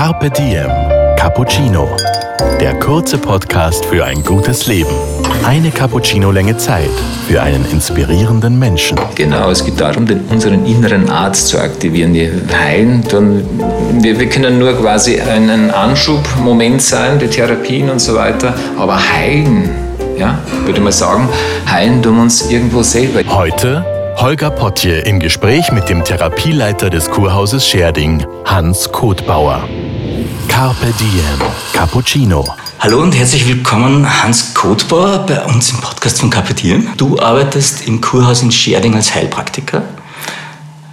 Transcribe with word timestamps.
Carpe 0.00 0.30
Diem 0.30 0.70
Cappuccino. 1.18 1.86
Der 2.58 2.72
kurze 2.78 3.18
Podcast 3.18 3.84
für 3.84 4.02
ein 4.02 4.24
gutes 4.24 4.66
Leben. 4.66 4.94
Eine 5.44 5.70
Cappuccino-Länge 5.70 6.56
Zeit 6.56 6.88
für 7.28 7.42
einen 7.42 7.70
inspirierenden 7.70 8.58
Menschen. 8.58 8.98
Genau, 9.14 9.50
es 9.50 9.62
geht 9.62 9.78
darum, 9.78 10.06
den, 10.06 10.20
unseren 10.30 10.64
inneren 10.64 11.10
Arzt 11.10 11.48
zu 11.48 11.58
aktivieren. 11.58 12.14
Wir 12.14 12.32
heilen, 12.50 13.04
dann, 13.10 13.44
wir, 14.02 14.18
wir 14.18 14.30
können 14.30 14.58
nur 14.58 14.72
quasi 14.72 15.20
einen 15.20 15.70
Anschubmoment 15.70 16.80
sein, 16.80 17.18
die 17.18 17.26
Therapien 17.26 17.90
und 17.90 17.98
so 17.98 18.14
weiter, 18.14 18.54
aber 18.78 18.96
heilen, 18.96 19.68
ja, 20.16 20.38
würde 20.64 20.80
man 20.80 20.92
sagen, 20.92 21.28
heilen 21.70 22.02
tun 22.02 22.20
uns 22.20 22.50
irgendwo 22.50 22.82
selber. 22.82 23.20
Heute 23.28 23.84
Holger 24.16 24.50
Potje 24.50 25.00
im 25.00 25.20
Gespräch 25.20 25.72
mit 25.72 25.90
dem 25.90 26.04
Therapieleiter 26.04 26.88
des 26.88 27.10
Kurhauses 27.10 27.66
Scherding, 27.66 28.26
Hans 28.46 28.92
Kotbauer. 28.92 29.68
Carpe 30.50 30.92
Diem 30.98 31.48
Cappuccino. 31.72 32.44
Hallo 32.80 33.00
und 33.00 33.12
herzlich 33.16 33.46
willkommen, 33.46 34.04
Hans 34.22 34.52
Kotbauer, 34.52 35.24
bei 35.24 35.42
uns 35.44 35.70
im 35.70 35.78
Podcast 35.78 36.18
von 36.18 36.28
Carpe 36.28 36.54
Diem. 36.54 36.88
Du 36.96 37.18
arbeitest 37.20 37.86
im 37.86 38.00
Kurhaus 38.00 38.42
in 38.42 38.50
Scherding 38.50 38.96
als 38.96 39.14
Heilpraktiker, 39.14 39.84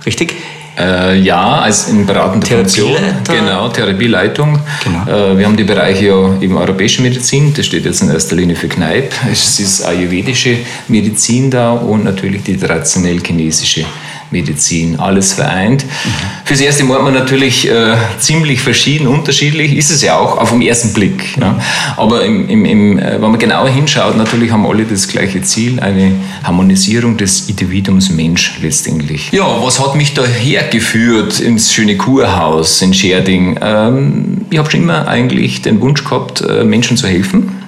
richtig? 0.05 0.35
Äh, 0.77 1.19
ja, 1.19 1.61
als 1.61 1.89
in 1.89 2.05
beratender 2.05 2.47
Funktion. 2.47 2.91
Genau, 3.27 3.67
Therapieleitung. 3.69 4.59
Genau. 4.83 5.31
Äh, 5.31 5.37
wir 5.39 5.45
haben 5.47 5.57
die 5.57 5.63
Bereiche 5.63 6.05
ja 6.05 6.39
eben 6.39 6.55
europäische 6.55 7.01
Medizin, 7.01 7.51
das 7.55 7.65
steht 7.65 7.83
jetzt 7.83 8.03
in 8.03 8.11
erster 8.11 8.35
Linie 8.35 8.55
für 8.55 8.67
Kneipp. 8.67 9.11
Es 9.29 9.59
ist 9.59 9.83
ayurvedische 9.83 10.59
Medizin 10.87 11.49
da 11.49 11.71
und 11.71 12.03
natürlich 12.03 12.43
die 12.43 12.57
traditionell 12.57 13.19
chinesische 13.25 13.85
Medizin, 14.31 14.99
alles 14.99 15.33
vereint. 15.33 15.85
Mhm. 15.85 16.09
Fürs 16.45 16.61
erste 16.61 16.83
Mal 16.83 16.95
hat 16.95 17.03
man 17.03 17.13
natürlich 17.13 17.69
äh, 17.69 17.95
ziemlich 18.19 18.61
verschieden, 18.61 19.07
unterschiedlich, 19.07 19.75
ist 19.75 19.89
es 19.89 20.01
ja 20.01 20.17
auch 20.17 20.37
auf 20.37 20.51
den 20.51 20.61
ersten 20.61 20.93
Blick. 20.93 21.37
Ja. 21.39 21.59
Aber 21.95 22.23
im, 22.25 22.47
im, 22.49 22.65
im, 22.65 22.99
äh, 22.99 23.13
wenn 23.13 23.31
man 23.31 23.39
genauer 23.39 23.69
hinschaut, 23.69 24.17
natürlich 24.17 24.51
haben 24.51 24.65
alle 24.65 24.83
das 24.83 25.07
gleiche 25.07 25.41
Ziel, 25.41 25.79
eine 25.79 26.11
Harmonisierung 26.43 27.17
des 27.17 27.49
Individuums 27.49 28.09
Mensch 28.09 28.59
letztendlich. 28.61 29.31
Ja, 29.31 29.45
was 29.61 29.79
hat 29.79 29.95
mich 29.95 30.13
da 30.13 30.25
hergeführt 30.25 31.39
ins 31.39 31.73
schöne 31.73 31.97
Kurhaus 31.97 32.81
in 32.81 32.93
Scherding? 32.93 33.59
Ähm, 33.61 34.45
ich 34.49 34.57
habe 34.57 34.69
schon 34.69 34.81
immer 34.81 35.07
eigentlich 35.07 35.61
den 35.61 35.81
Wunsch 35.81 36.03
gehabt, 36.03 36.41
äh, 36.41 36.63
Menschen 36.63 36.97
zu 36.97 37.07
helfen 37.07 37.66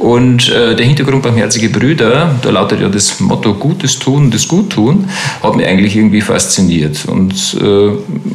und 0.00 0.48
äh, 0.48 0.74
der 0.74 0.86
Hintergrund 0.86 1.22
beim 1.22 1.36
Herzige 1.36 1.68
Brüder, 1.68 2.34
da 2.40 2.50
lautet 2.50 2.80
ja 2.80 2.88
das 2.88 3.20
Motto 3.20 3.52
Gutes 3.52 3.98
tun, 3.98 4.30
das 4.30 4.48
Gut 4.48 4.70
tun, 4.70 5.10
hat 5.42 5.54
mich 5.56 5.66
eigentlich 5.66 5.94
irgendwie 5.94 6.22
fasziniert. 6.22 7.04
Und 7.04 7.34
äh, 7.60 7.90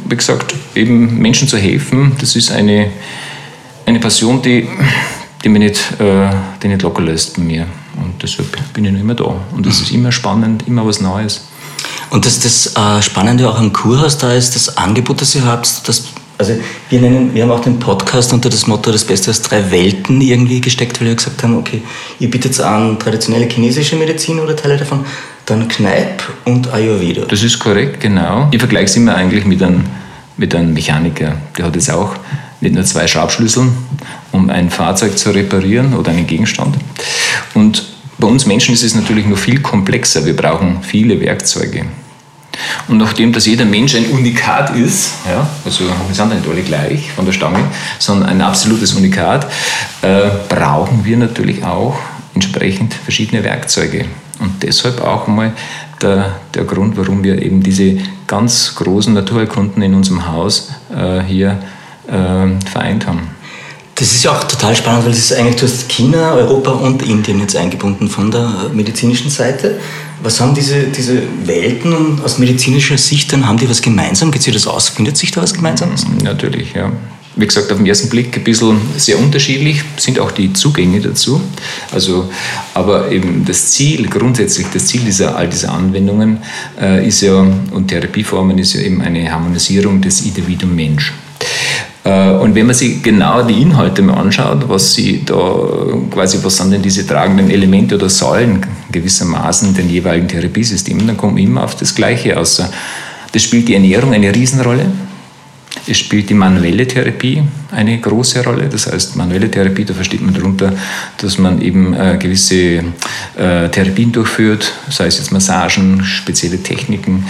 wie 0.08 0.16
gesagt, 0.16 0.54
eben 0.76 1.18
Menschen 1.18 1.48
zu 1.48 1.58
helfen, 1.58 2.12
das 2.20 2.36
ist 2.36 2.52
eine, 2.52 2.92
eine 3.84 3.98
Passion, 3.98 4.40
die, 4.42 4.68
die 5.42 5.48
mich 5.48 5.60
nicht, 5.60 6.00
äh, 6.00 6.30
die 6.62 6.68
nicht 6.68 6.82
locker 6.82 7.02
lässt 7.02 7.36
bei 7.36 7.42
mir. 7.42 7.66
Und 7.96 8.22
deshalb 8.22 8.56
bin 8.72 8.84
ich 8.84 8.92
noch 8.92 9.00
immer 9.00 9.14
da. 9.14 9.34
Und 9.52 9.66
es 9.66 9.80
ist 9.80 9.90
immer 9.90 10.12
spannend, 10.12 10.68
immer 10.68 10.86
was 10.86 11.00
Neues. 11.00 11.48
Und 12.10 12.26
das, 12.26 12.38
das 12.38 12.76
äh, 12.76 13.02
Spannende 13.02 13.50
auch 13.50 13.58
am 13.58 13.72
Kurhaus 13.72 14.18
da 14.18 14.32
ist, 14.32 14.54
das 14.54 14.76
Angebot, 14.76 15.20
das 15.20 15.34
ihr 15.34 15.44
habt, 15.44 15.88
das 15.88 16.04
also 16.38 16.54
wir, 16.90 17.00
nennen, 17.00 17.34
wir 17.34 17.42
haben 17.42 17.50
auch 17.50 17.60
den 17.60 17.78
Podcast 17.78 18.32
unter 18.32 18.50
das 18.50 18.66
Motto 18.66 18.92
das 18.92 19.04
Beste 19.04 19.30
aus 19.30 19.40
drei 19.42 19.70
Welten 19.70 20.20
irgendwie 20.20 20.60
gesteckt, 20.60 21.00
weil 21.00 21.08
wir 21.08 21.14
gesagt 21.14 21.42
haben, 21.42 21.56
okay, 21.56 21.82
ihr 22.20 22.30
bietet 22.30 22.60
an 22.60 22.98
traditionelle 22.98 23.46
chinesische 23.46 23.96
Medizin 23.96 24.40
oder 24.40 24.54
Teile 24.54 24.76
davon, 24.76 25.04
dann 25.46 25.68
Kneipp 25.68 26.22
und 26.44 26.72
Ayurveda. 26.72 27.22
Das 27.26 27.42
ist 27.42 27.58
korrekt, 27.58 28.00
genau. 28.00 28.48
Ich 28.50 28.58
vergleiche 28.58 28.86
es 28.86 28.96
immer 28.96 29.14
eigentlich 29.14 29.44
mit 29.46 29.62
einem, 29.62 29.84
mit 30.36 30.54
einem 30.54 30.74
Mechaniker. 30.74 31.36
Der 31.56 31.64
hat 31.64 31.74
jetzt 31.74 31.90
auch 31.90 32.14
nicht 32.60 32.74
nur 32.74 32.84
zwei 32.84 33.06
Schraubschlüssel, 33.06 33.68
um 34.32 34.50
ein 34.50 34.70
Fahrzeug 34.70 35.16
zu 35.18 35.30
reparieren 35.30 35.94
oder 35.94 36.10
einen 36.10 36.26
Gegenstand. 36.26 36.76
Und 37.54 37.84
bei 38.18 38.26
uns 38.26 38.46
Menschen 38.46 38.74
ist 38.74 38.82
es 38.82 38.94
natürlich 38.94 39.26
noch 39.26 39.38
viel 39.38 39.60
komplexer. 39.60 40.24
Wir 40.24 40.34
brauchen 40.34 40.78
viele 40.82 41.20
Werkzeuge. 41.20 41.86
Und 42.88 42.98
nachdem 42.98 43.32
dass 43.32 43.46
jeder 43.46 43.64
Mensch 43.64 43.94
ein 43.94 44.06
Unikat 44.10 44.74
ist, 44.76 45.14
ja, 45.26 45.46
also 45.64 45.84
wir 45.84 46.14
sind 46.14 46.34
nicht 46.34 46.48
alle 46.48 46.62
gleich 46.62 47.10
von 47.12 47.24
der 47.24 47.32
Stange, 47.32 47.60
sondern 47.98 48.28
ein 48.28 48.40
absolutes 48.40 48.94
Unikat, 48.94 49.46
äh, 50.02 50.28
brauchen 50.48 51.04
wir 51.04 51.16
natürlich 51.16 51.64
auch 51.64 51.96
entsprechend 52.34 52.94
verschiedene 52.94 53.42
Werkzeuge. 53.44 54.04
Und 54.38 54.62
deshalb 54.62 55.00
auch 55.02 55.26
mal 55.26 55.52
der, 56.02 56.36
der 56.54 56.64
Grund, 56.64 56.96
warum 56.96 57.24
wir 57.24 57.40
eben 57.42 57.62
diese 57.62 57.98
ganz 58.26 58.74
großen 58.74 59.14
Naturerkunden 59.14 59.82
in 59.82 59.94
unserem 59.94 60.28
Haus 60.28 60.72
äh, 60.94 61.22
hier 61.22 61.58
äh, 62.06 62.68
vereint 62.70 63.06
haben. 63.06 63.35
Das 63.98 64.12
ist 64.12 64.24
ja 64.24 64.32
auch 64.32 64.44
total 64.44 64.76
spannend, 64.76 65.06
weil 65.06 65.12
es 65.12 65.18
ist 65.18 65.32
eigentlich, 65.32 65.56
du 65.56 65.62
hast 65.62 65.88
China, 65.88 66.34
Europa 66.34 66.70
und 66.70 67.02
Indien 67.02 67.40
jetzt 67.40 67.56
eingebunden 67.56 68.08
von 68.08 68.30
der 68.30 68.70
medizinischen 68.74 69.30
Seite. 69.30 69.80
Was 70.22 70.38
haben 70.38 70.54
diese, 70.54 70.84
diese 70.84 71.22
Welten 71.44 72.20
aus 72.22 72.38
medizinischer 72.38 72.98
Sicht 72.98 73.32
dann, 73.32 73.48
haben 73.48 73.56
die 73.56 73.68
was 73.68 73.80
gemeinsam? 73.80 74.30
Geht 74.30 74.42
sich 74.42 74.52
das 74.52 74.66
aus? 74.66 74.90
Findet 74.90 75.16
sich 75.16 75.30
da 75.30 75.40
was 75.40 75.54
Gemeinsames? 75.54 76.06
Mm, 76.06 76.24
natürlich, 76.24 76.74
ja. 76.74 76.92
Wie 77.36 77.46
gesagt, 77.46 77.72
auf 77.72 77.78
den 77.78 77.86
ersten 77.86 78.10
Blick 78.10 78.36
ein 78.36 78.44
bisschen 78.44 78.78
sehr 78.98 79.18
unterschiedlich, 79.18 79.82
sind 79.96 80.18
auch 80.18 80.30
die 80.30 80.52
Zugänge 80.52 81.00
dazu. 81.00 81.40
Also, 81.90 82.30
aber 82.74 83.10
eben 83.10 83.46
das 83.46 83.70
Ziel, 83.70 84.08
grundsätzlich 84.08 84.66
das 84.74 84.86
Ziel 84.88 85.02
dieser, 85.02 85.36
all 85.36 85.48
dieser 85.48 85.72
Anwendungen 85.72 86.38
äh, 86.78 87.06
ist 87.06 87.22
ja, 87.22 87.46
und 87.70 87.88
Therapieformen 87.88 88.58
ist 88.58 88.74
ja 88.74 88.80
eben 88.82 89.00
eine 89.00 89.30
Harmonisierung 89.32 90.02
des 90.02 90.20
Individuum 90.20 90.74
Mensch. 90.74 91.14
Äh, 92.06 92.30
und 92.30 92.54
wenn 92.54 92.66
man 92.66 92.74
sich 92.74 93.02
genau 93.02 93.42
die 93.42 93.60
Inhalte 93.60 94.00
mal 94.00 94.14
anschaut, 94.14 94.68
was 94.68 94.94
sie 94.94 95.24
da 95.24 95.34
quasi, 96.12 96.38
was 96.42 96.56
sind 96.56 96.70
denn 96.72 96.82
diese 96.82 97.04
tragenden 97.04 97.50
Elemente 97.50 97.96
oder 97.96 98.08
Säulen 98.08 98.64
gewissermaßen 98.92 99.74
den 99.74 99.90
jeweiligen 99.90 100.28
Therapiesystemen, 100.28 101.06
dann 101.06 101.16
kommt 101.16 101.34
man 101.34 101.42
immer 101.42 101.64
auf 101.64 101.74
das 101.74 101.94
Gleiche 101.94 102.38
aus. 102.38 102.62
Das 103.32 103.42
spielt 103.42 103.66
die 103.66 103.74
Ernährung 103.74 104.14
eine 104.14 104.32
Riesenrolle. 104.32 104.86
Es 105.88 105.98
spielt 105.98 106.28
die 106.30 106.34
manuelle 106.34 106.86
Therapie 106.86 107.42
eine 107.70 107.98
große 107.98 108.42
Rolle. 108.44 108.68
Das 108.68 108.90
heißt, 108.90 109.14
manuelle 109.14 109.50
Therapie, 109.50 109.84
da 109.84 109.94
versteht 109.94 110.20
man 110.20 110.34
darunter, 110.34 110.72
dass 111.18 111.38
man 111.38 111.60
eben 111.60 111.94
äh, 111.94 112.16
gewisse 112.18 112.56
äh, 112.56 113.68
Therapien 113.70 114.10
durchführt, 114.10 114.72
sei 114.90 115.06
es 115.06 115.18
jetzt 115.18 115.30
Massagen, 115.30 116.04
spezielle 116.04 116.60
Techniken. 116.62 117.24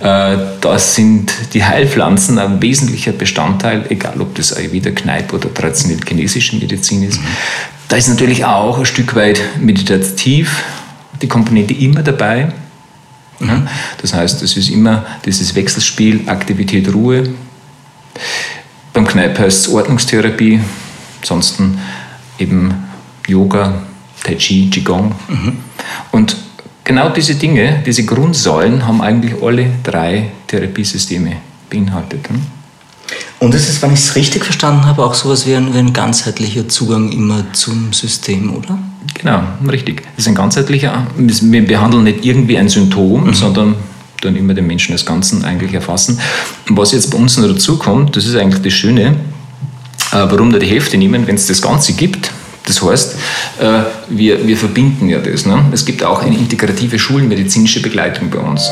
Äh, 0.00 0.36
das 0.60 0.96
sind 0.96 1.32
die 1.54 1.64
Heilpflanzen 1.64 2.38
ein 2.38 2.60
wesentlicher 2.60 3.12
Bestandteil, 3.12 3.84
egal 3.90 4.20
ob 4.20 4.34
das 4.34 4.56
Ayurveda, 4.56 4.90
Kneipp 4.90 5.32
oder 5.32 5.52
traditionell 5.52 6.00
chinesische 6.06 6.56
Medizin 6.56 7.04
ist. 7.04 7.20
Mhm. 7.20 7.26
Da 7.88 7.96
ist 7.96 8.08
natürlich 8.08 8.44
auch 8.44 8.78
ein 8.78 8.86
Stück 8.86 9.14
weit 9.14 9.40
meditativ 9.60 10.64
die 11.22 11.28
Komponente 11.28 11.74
immer 11.74 12.02
dabei. 12.02 12.52
Mhm. 13.38 13.68
Das 14.00 14.14
heißt, 14.14 14.42
es 14.42 14.56
ist 14.56 14.70
immer 14.70 15.04
dieses 15.24 15.54
Wechselspiel 15.54 16.28
Aktivität, 16.28 16.92
Ruhe, 16.92 17.30
beim 18.92 19.06
Kneipp 19.06 19.38
heißt 19.38 19.66
es 19.66 19.72
Ordnungstherapie, 19.72 20.60
ansonsten 21.20 21.78
eben 22.38 22.74
Yoga, 23.26 23.82
Tai 24.24 24.34
Chi, 24.34 24.68
Qigong. 24.70 25.14
Mhm. 25.28 25.58
Und 26.10 26.36
genau 26.84 27.10
diese 27.10 27.34
Dinge, 27.34 27.82
diese 27.86 28.04
Grundsäulen 28.04 28.86
haben 28.86 29.00
eigentlich 29.00 29.42
alle 29.42 29.70
drei 29.82 30.30
Therapiesysteme 30.46 31.36
beinhaltet. 31.68 32.28
Hm? 32.28 32.42
Und 33.38 33.54
es 33.54 33.68
ist, 33.68 33.80
wenn 33.82 33.92
ich 33.92 34.00
es 34.00 34.16
richtig 34.16 34.44
verstanden 34.44 34.84
habe, 34.86 35.04
auch 35.04 35.14
sowas 35.14 35.46
wie 35.46 35.54
ein, 35.54 35.72
wie 35.72 35.78
ein 35.78 35.92
ganzheitlicher 35.92 36.68
Zugang 36.68 37.10
immer 37.10 37.52
zum 37.52 37.92
System, 37.92 38.54
oder? 38.54 38.78
Genau, 39.14 39.42
richtig. 39.68 40.02
Das 40.02 40.24
ist 40.24 40.28
ein 40.28 40.34
ganzheitlicher, 40.34 41.06
wir 41.16 41.66
behandeln 41.66 42.04
nicht 42.04 42.24
irgendwie 42.24 42.58
ein 42.58 42.68
Symptom, 42.68 43.24
mhm. 43.24 43.34
sondern 43.34 43.76
dann 44.20 44.36
immer 44.36 44.54
den 44.54 44.66
Menschen 44.66 44.92
als 44.92 45.04
Ganzen 45.04 45.44
eigentlich 45.44 45.74
erfassen. 45.74 46.20
Was 46.68 46.92
jetzt 46.92 47.10
bei 47.10 47.18
uns 47.18 47.36
noch 47.36 47.48
dazu 47.48 47.78
kommt, 47.78 48.16
das 48.16 48.26
ist 48.26 48.36
eigentlich 48.36 48.62
das 48.62 48.72
Schöne, 48.72 49.16
äh, 50.12 50.12
warum 50.12 50.52
da 50.52 50.58
die 50.58 50.66
Hälfte 50.66 50.96
nehmen, 50.96 51.26
wenn 51.26 51.36
es 51.36 51.46
das 51.46 51.62
Ganze 51.62 51.92
gibt. 51.94 52.30
Das 52.66 52.82
heißt, 52.82 53.16
äh, 53.60 53.82
wir, 54.08 54.46
wir 54.46 54.56
verbinden 54.56 55.08
ja 55.08 55.18
das. 55.18 55.46
Ne? 55.46 55.64
Es 55.72 55.84
gibt 55.84 56.04
auch 56.04 56.22
eine 56.22 56.36
integrative 56.36 56.98
schulmedizinische 56.98 57.80
Begleitung 57.80 58.30
bei 58.30 58.38
uns. 58.38 58.70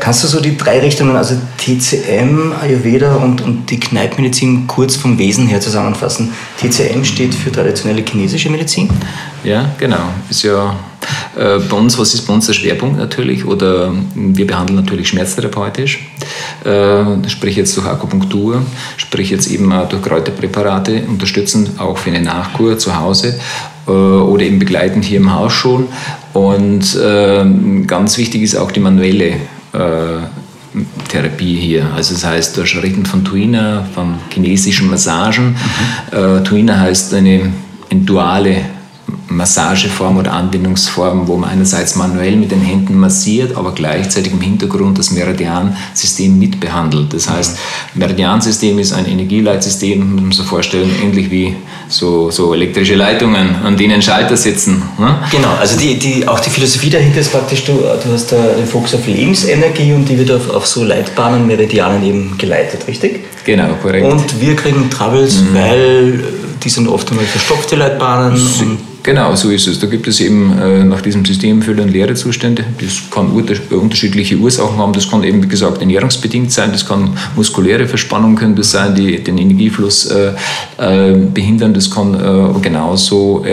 Kannst 0.00 0.22
du 0.22 0.28
so 0.28 0.40
die 0.40 0.56
drei 0.56 0.78
Richtungen, 0.78 1.16
also 1.16 1.34
TCM, 1.58 2.52
Ayurveda 2.62 3.16
und, 3.16 3.40
und 3.42 3.68
die 3.68 3.80
Kneippmedizin 3.80 4.68
kurz 4.68 4.94
vom 4.94 5.18
Wesen 5.18 5.48
her 5.48 5.60
zusammenfassen? 5.60 6.32
TCM 6.60 7.04
steht 7.04 7.34
für 7.34 7.50
traditionelle 7.50 8.04
chinesische 8.08 8.48
Medizin? 8.48 8.88
Ja, 9.42 9.68
genau. 9.78 10.10
Ist 10.30 10.44
ja 10.44 10.76
bei 11.36 11.76
uns, 11.76 11.98
was 11.98 12.14
ist 12.14 12.26
bei 12.26 12.32
uns 12.32 12.46
der 12.46 12.54
Schwerpunkt 12.54 12.96
natürlich? 12.96 13.44
Oder 13.44 13.92
wir 14.14 14.46
behandeln 14.46 14.76
natürlich 14.76 15.08
schmerztherapeutisch, 15.08 16.08
äh, 16.64 17.28
sprich 17.28 17.56
jetzt 17.56 17.76
durch 17.76 17.86
Akupunktur, 17.86 18.62
sprich 18.96 19.30
jetzt 19.30 19.50
eben 19.50 19.70
auch 19.72 19.88
durch 19.88 20.02
Kräuterpräparate, 20.02 21.02
unterstützen 21.06 21.70
auch 21.78 21.98
für 21.98 22.10
eine 22.10 22.22
Nachkur 22.22 22.78
zu 22.78 22.98
Hause 22.98 23.38
äh, 23.86 23.90
oder 23.90 24.44
eben 24.44 24.58
begleitend 24.58 25.04
hier 25.04 25.18
im 25.18 25.34
Haus 25.34 25.52
schon. 25.52 25.88
Und 26.32 26.98
ganz 27.86 28.18
wichtig 28.18 28.42
ist 28.42 28.56
auch 28.56 28.70
die 28.70 28.80
manuelle 28.80 29.36
Therapie 31.08 31.56
hier. 31.56 31.86
Also 31.94 32.14
das 32.14 32.24
heißt, 32.24 32.58
da 32.58 32.66
sprechen 32.66 33.06
von 33.06 33.24
Tuina, 33.24 33.86
von 33.94 34.16
chinesischen 34.30 34.90
Massagen. 34.90 35.56
Mhm. 36.12 36.18
Äh, 36.18 36.42
Tuina 36.42 36.78
heißt 36.78 37.14
eine, 37.14 37.52
eine 37.90 38.00
duale 38.00 38.56
Massageform 39.28 40.16
oder 40.18 40.32
Anwendungsform, 40.32 41.28
wo 41.28 41.36
man 41.36 41.50
einerseits 41.50 41.96
manuell 41.96 42.36
mit 42.36 42.50
den 42.50 42.60
Händen 42.60 42.98
massiert, 42.98 43.56
aber 43.56 43.72
gleichzeitig 43.72 44.32
im 44.32 44.40
Hintergrund 44.40 44.98
das 44.98 45.10
Meridiansystem 45.10 46.38
mitbehandelt. 46.38 47.12
Das 47.12 47.28
heißt, 47.28 47.58
Meridiansystem 47.94 48.78
ist 48.78 48.92
ein 48.92 49.06
Energieleitsystem, 49.06 50.12
muss 50.12 50.22
man 50.22 50.32
sich 50.32 50.46
vorstellen, 50.46 50.90
ähnlich 51.02 51.30
wie 51.30 51.54
so, 51.88 52.30
so 52.30 52.54
elektrische 52.54 52.94
Leitungen, 52.94 53.56
an 53.64 53.76
denen 53.76 54.00
Schalter 54.00 54.36
sitzen. 54.36 54.82
Ne? 54.98 55.16
Genau, 55.30 55.54
also 55.60 55.78
die, 55.78 55.98
die, 55.98 56.26
auch 56.26 56.40
die 56.40 56.50
Philosophie 56.50 56.90
dahinter 56.90 57.20
ist 57.20 57.30
praktisch, 57.30 57.64
du, 57.64 57.72
du 57.74 58.12
hast 58.12 58.32
da 58.32 58.36
den 58.36 58.66
Fokus 58.66 58.94
auf 58.94 59.06
Lebensenergie 59.06 59.92
und 59.92 60.08
die 60.08 60.18
wird 60.18 60.30
auf, 60.30 60.50
auf 60.50 60.66
so 60.66 60.82
Leitbahnen, 60.82 61.46
Meridianen 61.46 62.02
eben 62.04 62.38
geleitet, 62.38 62.86
richtig? 62.88 63.24
Genau, 63.44 63.68
korrekt. 63.82 64.04
Und 64.04 64.40
wir 64.40 64.56
kriegen 64.56 64.90
Troubles, 64.90 65.40
mhm. 65.40 65.54
weil 65.54 66.24
die 66.62 66.68
sind 66.68 66.88
oft 66.88 67.08
einmal 67.10 67.26
verstopfte 67.26 67.76
Leitbahnen. 67.76 68.36
Genau, 69.06 69.36
so 69.36 69.50
ist 69.50 69.68
es. 69.68 69.78
Da 69.78 69.86
gibt 69.86 70.08
es 70.08 70.18
eben 70.18 70.58
äh, 70.58 70.82
nach 70.82 71.00
diesem 71.00 71.24
System 71.24 71.62
Fülle- 71.62 71.84
und 71.84 71.90
Leerezustände. 71.90 72.64
Das 72.80 73.08
kann 73.08 73.30
unterschiedliche 73.70 74.36
Ursachen 74.36 74.78
haben. 74.78 74.92
Das 74.92 75.08
kann 75.08 75.22
eben, 75.22 75.40
wie 75.44 75.46
gesagt, 75.46 75.80
ernährungsbedingt 75.80 76.50
sein. 76.50 76.72
Das 76.72 76.84
kann 76.84 77.16
muskuläre 77.36 77.86
Verspannung 77.86 78.34
können 78.34 78.56
das 78.56 78.72
sein, 78.72 78.96
die 78.96 79.22
den 79.22 79.38
Energiefluss 79.38 80.06
äh, 80.06 80.32
äh, 80.78 81.12
behindern. 81.32 81.72
Das 81.72 81.88
kann 81.88 82.60
genauso 82.60 83.44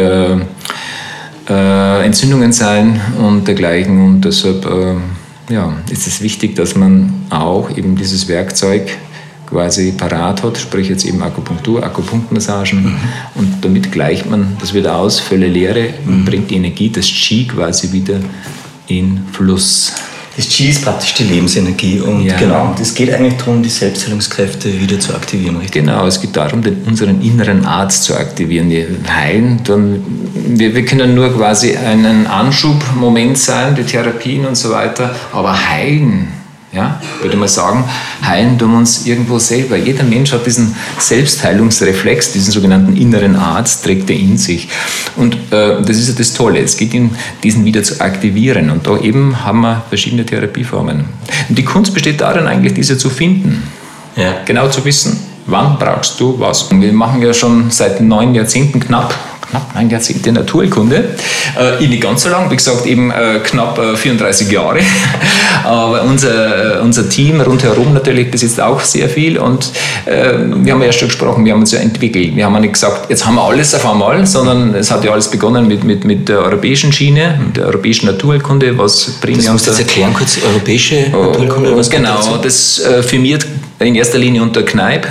Entzündungen 1.46 2.52
sein 2.52 3.00
und 3.20 3.48
dergleichen. 3.48 4.04
Und 4.04 4.22
deshalb 4.22 4.66
ja, 5.50 5.74
ist 5.92 6.08
es 6.08 6.22
wichtig, 6.22 6.56
dass 6.56 6.76
man 6.76 7.14
auch 7.30 7.70
eben 7.78 7.96
dieses 7.96 8.28
Werkzeug 8.28 8.90
quasi 9.54 9.92
parat 9.92 10.44
hat, 10.44 10.58
sprich 10.58 10.90
jetzt 10.90 11.06
eben 11.06 11.22
Akupunktur, 11.22 11.84
Akupunktmassagen 11.84 12.84
mhm. 12.84 13.00
und 13.36 13.64
damit 13.64 13.92
gleicht 13.92 14.30
man 14.30 14.58
das 14.60 14.74
wieder 14.74 14.98
aus, 14.98 15.20
Völle 15.20 15.48
Leere 15.48 15.94
und 16.06 16.22
mhm. 16.22 16.26
bringt 16.26 16.52
die 16.52 16.56
Energie, 16.56 16.90
das 16.90 17.06
Qi 17.06 17.48
quasi 17.48 17.92
wieder 17.92 18.20
in 18.88 19.22
Fluss. 19.32 19.94
Das 20.36 20.50
Qi 20.50 20.70
ist 20.70 20.84
praktisch 20.84 21.14
die 21.14 21.26
Lebensenergie 21.26 22.00
und 22.00 22.26
ja. 22.26 22.36
genau, 22.36 22.76
es 22.82 22.96
geht 22.96 23.14
eigentlich 23.14 23.38
darum, 23.38 23.62
die 23.62 23.70
Selbstheilungskräfte 23.70 24.82
wieder 24.82 25.00
zu 25.00 25.14
aktivieren, 25.14 25.58
richtig? 25.58 25.84
Genau, 25.86 26.08
es 26.08 26.20
geht 26.20 26.36
darum, 26.36 26.64
den, 26.64 26.82
unseren 26.88 27.22
inneren 27.22 27.64
Arzt 27.66 28.06
zu 28.06 28.18
aktivieren. 28.18 28.72
Wir 28.72 28.88
heilen, 29.08 29.60
dann, 29.64 30.04
wir, 30.34 30.74
wir 30.74 30.86
können 30.86 31.14
nur 31.14 31.32
quasi 31.38 31.78
einen 31.78 32.26
Anschubmoment 32.26 33.38
sein, 33.38 33.76
die 33.76 33.84
Therapien 33.84 34.48
und 34.48 34.56
so 34.56 34.72
weiter, 34.72 35.16
aber 35.32 35.70
heilen 35.70 36.30
ja, 36.74 37.00
würde 37.22 37.38
mal 37.38 37.48
sagen, 37.48 37.84
heilen 38.25 38.58
tun 38.58 38.72
wir 38.72 38.78
uns 38.80 39.06
irgendwo 39.06 39.38
selber. 39.38 39.78
Jeder 39.78 40.04
Mensch 40.04 40.31
hat 40.31 40.46
diesen 40.46 40.75
Selbstheilungsreflex, 40.98 42.34
diesen 42.34 42.52
sogenannten 42.52 42.98
inneren 42.98 43.36
Arzt, 43.36 43.84
trägt 43.84 44.10
er 44.10 44.16
in 44.16 44.38
sich. 44.38 44.70
Und 45.16 45.36
äh, 45.52 45.81
das 45.81 45.98
ist 45.98 46.10
ja 46.10 46.16
das 46.18 46.34
Tolle. 46.34 46.60
Es 46.60 46.75
geht 46.75 46.94
ihn, 46.96 47.16
diesen 47.44 47.64
wieder 47.64 47.84
zu 47.84 48.02
aktivieren. 48.02 48.72
Und 48.72 48.88
da 48.88 48.98
eben 48.98 49.46
haben 49.46 49.62
wir 49.62 49.84
verschiedene 49.88 50.25
Therapieformen. 50.25 51.06
Und 51.48 51.58
die 51.58 51.64
Kunst 51.64 51.94
besteht 51.94 52.22
darin, 52.22 52.48
eigentlich 52.48 52.74
diese 52.74 52.98
zu 52.98 53.12
finden. 53.12 53.64
Ja. 54.16 54.38
Genau 54.46 54.68
zu 54.68 54.84
wissen, 54.84 55.19
wann 55.46 55.78
brauchst 55.78 56.19
du 56.19 56.40
was. 56.40 56.64
Und 56.64 56.81
wir 56.81 56.92
machen 56.92 57.22
ja 57.22 57.36
schon 57.36 57.69
seit 57.69 58.02
neun 58.02 58.34
Jahrzehnten 58.34 58.80
knapp 58.80 59.14
knapp 59.54 59.76
ein 59.76 59.90
Jahrzehnt 59.90 60.26
der 60.26 60.34
Naturkunde. 60.34 61.16
Äh, 61.60 61.86
nicht 61.88 62.02
ganz 62.02 62.24
so 62.24 62.30
lang, 62.30 62.50
wie 62.50 62.56
gesagt, 62.56 62.86
eben 62.88 63.12
äh, 63.12 63.40
knapp 63.44 63.78
äh, 63.78 63.96
34 63.96 64.52
Jahre. 64.52 64.80
Aber 65.64 66.04
unser, 66.04 66.78
äh, 66.78 66.82
unser 66.82 67.08
Team 67.08 67.40
rundherum 67.40 67.94
natürlich 67.94 68.32
besitzt 68.32 68.60
auch 68.60 68.82
sehr 68.82 69.08
viel 69.10 69.38
und 69.38 69.72
äh, 70.06 70.34
wir 70.64 70.74
haben 70.74 70.82
ja 70.82 70.88
erst 70.88 71.00
schon 71.00 71.10
gesprochen, 71.10 71.46
wir 71.46 71.54
haben 71.54 71.60
uns 71.60 71.72
ja 71.72 71.80
entwickelt. 71.80 72.36
Wir 72.36 72.46
haben 72.46 72.54
ja 72.54 72.60
nicht 72.62 72.74
gesagt, 72.74 73.10
jetzt 73.10 73.26
haben 73.26 73.36
wir 73.36 73.44
alles 73.44 73.76
auf 73.76 73.86
einmal, 73.86 74.26
sondern 74.26 74.74
es 74.74 74.90
hat 74.90 75.04
ja 75.04 75.12
alles 75.12 75.30
begonnen 75.30 75.68
mit, 75.68 75.84
mit, 75.84 76.04
mit 76.04 76.30
der 76.30 76.40
europäischen 76.40 76.92
Schiene, 76.92 77.40
mit 77.46 77.58
der 77.58 77.68
europäischen 77.68 78.08
Naturkunde, 78.08 78.78
was 78.78 79.20
bringt 79.22 79.38
Das 79.38 79.46
du 79.46 79.70
jetzt 79.70 79.80
erklären 79.80 80.14
kurz, 80.14 80.40
europäische 80.44 81.10
Naturkunde, 81.12 81.76
was 81.78 81.90
Genau, 81.90 82.38
das 82.42 82.80
äh, 82.80 83.04
firmiert 83.04 83.46
in 83.80 83.96
erster 83.96 84.18
Linie 84.18 84.42
unter 84.42 84.64
Kneipp. 84.64 85.08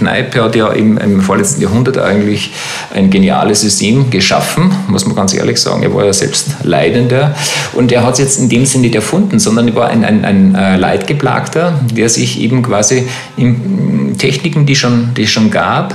Kneipp 0.00 0.34
hat 0.34 0.56
ja 0.56 0.68
im, 0.68 0.96
im 0.96 1.20
vorletzten 1.20 1.60
Jahrhundert 1.60 1.98
eigentlich 1.98 2.52
ein 2.94 3.10
geniales 3.10 3.60
System 3.60 4.10
geschaffen, 4.10 4.72
muss 4.88 5.06
man 5.06 5.14
ganz 5.14 5.34
ehrlich 5.34 5.60
sagen. 5.60 5.82
Er 5.82 5.94
war 5.94 6.06
ja 6.06 6.12
selbst 6.12 6.48
Leidender 6.62 7.34
und 7.74 7.92
er 7.92 8.02
hat 8.04 8.14
es 8.14 8.18
jetzt 8.20 8.40
in 8.40 8.48
dem 8.48 8.64
Sinne 8.64 8.82
nicht 8.82 8.94
erfunden, 8.94 9.38
sondern 9.38 9.68
er 9.68 9.74
war 9.74 9.88
ein, 9.88 10.04
ein, 10.04 10.24
ein 10.24 10.54
äh, 10.54 10.76
Leidgeplagter, 10.76 11.80
der 11.94 12.08
sich 12.08 12.40
eben 12.40 12.62
quasi 12.62 13.06
in 13.36 14.16
Techniken, 14.16 14.64
die 14.64 14.74
schon, 14.74 15.12
die 15.14 15.24
es 15.24 15.30
schon 15.30 15.50
gab, 15.50 15.94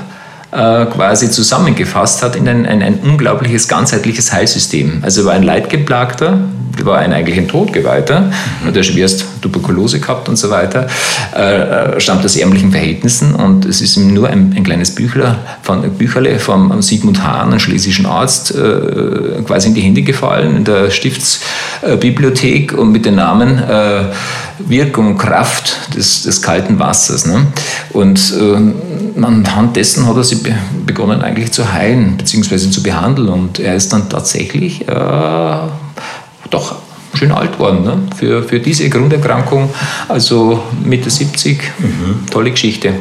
äh, 0.51 0.85
quasi 0.85 1.31
zusammengefasst 1.31 2.21
hat 2.23 2.35
in 2.35 2.47
ein, 2.47 2.65
ein, 2.65 2.81
ein, 2.81 2.99
unglaubliches 2.99 3.67
ganzheitliches 3.67 4.31
Heilsystem. 4.31 4.99
Also 5.01 5.21
er 5.21 5.25
war 5.27 5.33
ein 5.33 5.43
Leidgeplagter, 5.43 6.39
war 6.83 6.99
ein 6.99 7.11
eigentlich 7.11 7.37
ein 7.37 7.47
Todgeweihter, 7.47 8.21
mhm. 8.21 8.67
hat 8.67 8.77
er 8.77 8.83
schwerst 8.83 9.34
Tuberkulose 9.45 9.99
gehabt 9.99 10.27
und 10.27 10.37
so 10.37 10.49
weiter, 10.49 10.87
äh, 11.35 11.99
stammt 11.99 12.25
aus 12.25 12.35
ärmlichen 12.35 12.71
Verhältnissen 12.71 13.35
und 13.35 13.65
es 13.65 13.81
ist 13.81 13.95
ihm 13.97 14.13
nur 14.13 14.27
ein, 14.27 14.53
ein 14.55 14.63
kleines 14.63 14.95
Büchler 14.95 15.39
von, 15.61 15.89
Bücherle 15.91 16.39
vom 16.39 16.81
Sigmund 16.81 17.23
Hahn, 17.23 17.49
einem 17.49 17.59
schlesischen 17.59 18.05
Arzt, 18.05 18.51
äh, 18.51 19.41
quasi 19.45 19.69
in 19.69 19.75
die 19.75 19.81
Hände 19.81 20.01
gefallen 20.01 20.57
in 20.57 20.63
der 20.63 20.89
Stiftsbibliothek 20.89 22.73
und 22.73 22.91
mit 22.91 23.05
dem 23.05 23.15
Namen 23.15 23.59
äh, 23.59 24.05
Wirkung 24.59 25.07
und 25.07 25.17
Kraft 25.17 25.95
des, 25.95 26.23
des 26.23 26.41
kalten 26.41 26.79
Wassers. 26.79 27.25
Ne? 27.25 27.47
Und 27.91 28.33
äh, 28.33 29.21
anhand 29.21 29.75
dessen 29.75 30.07
hat 30.07 30.15
er 30.17 30.23
sie 30.23 30.41
begonnen 30.85 31.21
eigentlich 31.21 31.51
zu 31.51 31.71
heilen 31.71 32.17
bzw. 32.17 32.69
zu 32.69 32.81
behandeln 32.81 33.29
und 33.29 33.59
er 33.59 33.75
ist 33.75 33.93
dann 33.93 34.09
tatsächlich 34.09 34.87
äh, 34.87 35.57
doch 36.49 36.75
schön 37.15 37.31
alt 37.31 37.59
worden 37.59 37.83
ne? 37.83 37.97
für, 38.15 38.43
für 38.43 38.59
diese 38.59 38.89
Grunderkrankung, 38.89 39.69
also 40.07 40.63
Mitte 40.83 41.09
70, 41.09 41.61
mhm. 41.79 42.25
tolle 42.29 42.51
Geschichte. 42.51 42.93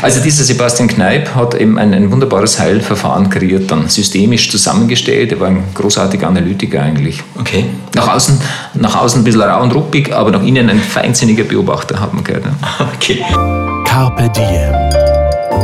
Also 0.00 0.20
dieser 0.20 0.44
Sebastian 0.44 0.88
Kneip 0.88 1.34
hat 1.34 1.54
eben 1.54 1.78
ein, 1.78 1.94
ein 1.94 2.10
wunderbares 2.10 2.58
Heilverfahren 2.58 3.30
kreiert, 3.30 3.70
dann 3.70 3.88
systemisch 3.88 4.50
zusammengestellt, 4.50 5.32
er 5.32 5.40
war 5.40 5.48
ein 5.48 5.64
großartiger 5.74 6.26
Analytiker 6.26 6.82
eigentlich. 6.82 7.22
Okay. 7.38 7.66
Nach 7.94 8.14
außen, 8.14 8.40
nach 8.74 9.00
außen 9.00 9.20
ein 9.20 9.24
bisschen 9.24 9.42
rau 9.42 9.62
und 9.62 9.74
ruppig, 9.74 10.12
aber 10.14 10.30
nach 10.30 10.42
innen 10.42 10.70
ein 10.70 10.80
feinsinniger 10.80 11.44
Beobachter, 11.44 12.00
hat 12.00 12.14
man 12.14 12.24
gehört. 12.24 12.46
Ne? 12.46 12.54
Okay. 12.96 13.24
Carpe 13.84 14.30
Diem. 14.30 15.11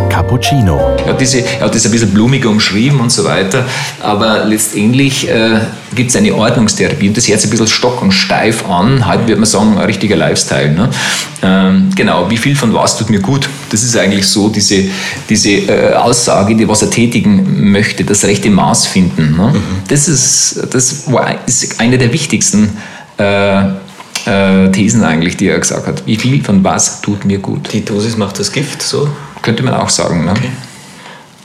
Cappuccino. 0.08 0.96
Er 1.04 1.12
hat, 1.12 1.20
diese, 1.20 1.40
er 1.40 1.60
hat 1.60 1.74
das 1.74 1.84
ein 1.86 1.92
bisschen 1.92 2.10
blumiger 2.10 2.48
umschrieben 2.48 3.00
und 3.00 3.10
so 3.10 3.24
weiter, 3.24 3.64
aber 4.00 4.44
letztendlich 4.44 5.28
äh, 5.28 5.60
gibt 5.94 6.10
es 6.10 6.16
eine 6.16 6.34
Ordnungstherapie 6.34 7.08
und 7.08 7.16
das 7.16 7.28
hört 7.28 7.40
sich 7.40 7.48
ein 7.48 7.50
bisschen 7.50 7.68
stock 7.68 8.02
und 8.02 8.12
steif 8.12 8.68
an. 8.68 9.06
Heute 9.06 9.28
würde 9.28 9.36
man 9.36 9.46
sagen, 9.46 9.78
ein 9.78 9.84
richtiger 9.84 10.16
Lifestyle. 10.16 10.72
Ne? 10.72 10.90
Ähm, 11.42 11.90
genau, 11.94 12.30
wie 12.30 12.36
viel 12.36 12.56
von 12.56 12.74
was 12.74 12.98
tut 12.98 13.10
mir 13.10 13.20
gut? 13.20 13.48
Das 13.70 13.82
ist 13.82 13.96
eigentlich 13.96 14.26
so 14.26 14.48
diese, 14.48 14.84
diese 15.28 15.50
äh, 15.50 15.94
Aussage, 15.94 16.54
die 16.54 16.68
was 16.68 16.82
er 16.82 16.90
tätigen 16.90 17.70
möchte, 17.70 18.04
das 18.04 18.24
rechte 18.24 18.50
Maß 18.50 18.86
finden. 18.86 19.36
Ne? 19.36 19.52
Mhm. 19.54 19.62
Das, 19.88 20.08
ist, 20.08 20.66
das 20.70 21.10
war, 21.12 21.36
ist 21.46 21.80
eine 21.80 21.98
der 21.98 22.12
wichtigsten 22.12 22.76
äh, 23.18 23.62
äh, 24.28 24.70
Thesen 24.70 25.04
eigentlich, 25.04 25.36
die 25.36 25.48
er 25.48 25.58
gesagt 25.58 25.86
hat. 25.86 26.06
Wie 26.06 26.16
viel 26.16 26.42
von 26.44 26.62
was 26.62 27.00
tut 27.00 27.24
mir 27.24 27.38
gut? 27.38 27.72
Die 27.72 27.84
Dosis 27.84 28.16
macht 28.16 28.38
das 28.38 28.52
Gift, 28.52 28.82
so? 28.82 29.08
Könnte 29.42 29.62
man 29.62 29.74
auch 29.74 29.88
sagen. 29.88 30.24
Ne? 30.24 30.32
Okay. 30.32 30.50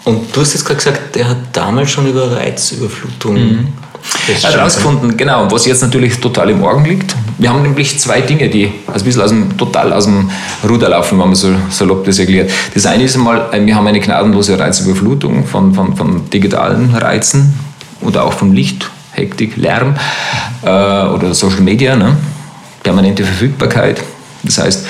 Und 0.06 0.36
du 0.36 0.42
hast 0.42 0.54
jetzt 0.54 0.66
gerade 0.66 0.78
gesagt, 0.78 1.16
der 1.16 1.30
hat 1.30 1.38
damals 1.54 1.92
schon 1.92 2.08
über 2.08 2.36
Reizüberflutung 2.36 3.36
mhm. 3.36 3.68
herausgefunden, 4.42 5.16
genau, 5.16 5.50
was 5.50 5.66
jetzt 5.66 5.82
natürlich 5.82 6.20
total 6.20 6.50
im 6.50 6.60
Morgen 6.60 6.84
liegt. 6.84 7.16
Wir 7.38 7.50
haben 7.50 7.62
nämlich 7.62 7.98
zwei 8.00 8.20
Dinge, 8.20 8.50
die 8.50 8.70
ein 8.88 9.02
bisschen 9.02 9.22
aus 9.22 9.30
dem, 9.30 9.58
total 9.58 9.94
aus 9.94 10.04
dem 10.04 10.30
Ruder 10.68 10.90
laufen, 10.90 11.18
wenn 11.20 11.28
man 11.28 11.36
so 11.36 11.56
salopp 11.70 12.04
das 12.04 12.20
erklärt. 12.20 12.52
Das 12.74 12.86
eine 12.86 13.04
ist 13.04 13.16
einmal, 13.16 13.48
äh, 13.54 13.66
wir 13.66 13.75
haben 13.75 13.88
eine 13.88 14.02
gnadenlose 14.02 14.60
Reizüberflutung 14.60 15.46
von, 15.46 15.74
von, 15.74 15.96
von 15.96 16.30
digitalen 16.30 16.94
Reizen 16.94 17.54
oder 18.02 18.25
auch 18.25 18.34
vom 18.34 18.52
Licht, 18.52 18.90
Hektik, 19.12 19.56
Lärm 19.56 19.96
äh, 20.63 20.68
oder 20.68 21.34
Social 21.34 21.62
Media, 21.62 21.96
ne? 21.96 22.18
Permanente 22.84 23.24
Verfügbarkeit. 23.24 24.04
Das 24.44 24.58
heißt, 24.58 24.86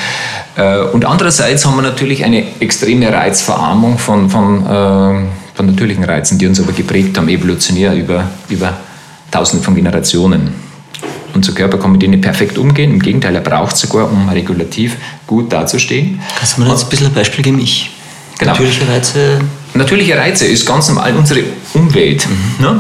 äh, 0.56 0.80
und 0.92 1.06
andererseits 1.06 1.66
haben 1.66 1.76
wir 1.76 1.84
natürlich 1.84 2.26
eine 2.26 2.44
extreme 2.60 3.12
Reizverarmung 3.12 3.98
von, 3.98 4.30
von, 4.30 4.66
äh, 4.66 5.56
von 5.56 5.66
natürlichen 5.66 6.04
Reizen, 6.04 6.38
die 6.38 6.48
uns 6.48 6.60
aber 6.60 6.74
geprägt 6.74 7.18
haben, 7.18 7.30
evolutionär 7.30 7.94
über, 7.96 8.26
über 8.50 8.74
tausende 9.32 9.64
von 9.64 9.76
Generationen. 9.76 10.54
Unser 11.34 11.54
Körper 11.54 11.80
kann 11.80 11.92
mit 11.92 12.02
denen 12.02 12.22
perfekt 12.22 12.58
umgehen. 12.58 12.92
Im 12.92 13.00
Gegenteil, 13.00 13.34
er 13.34 13.42
braucht 13.42 13.76
sogar, 13.76 14.12
um 14.12 14.30
regulativ 14.30 14.98
gut 15.26 15.52
dazustehen. 15.52 16.20
Kannst 16.38 16.58
du 16.58 16.62
mir 16.62 16.70
jetzt 16.70 16.84
ein 16.84 16.90
bisschen 16.90 17.08
ein 17.08 17.14
Beispiel 17.14 17.44
geben? 17.44 17.60
Ich, 17.60 17.90
genau. 18.38 18.52
Natürliche 18.52 18.88
Reize? 18.88 19.40
Natürliche 19.74 20.16
Reize 20.16 20.46
ist 20.46 20.66
ganz 20.68 20.90
normal 20.90 21.16
unsere 21.16 21.42
Umwelt. 21.74 22.28
Mhm. 22.28 22.64
Ne? 22.64 22.80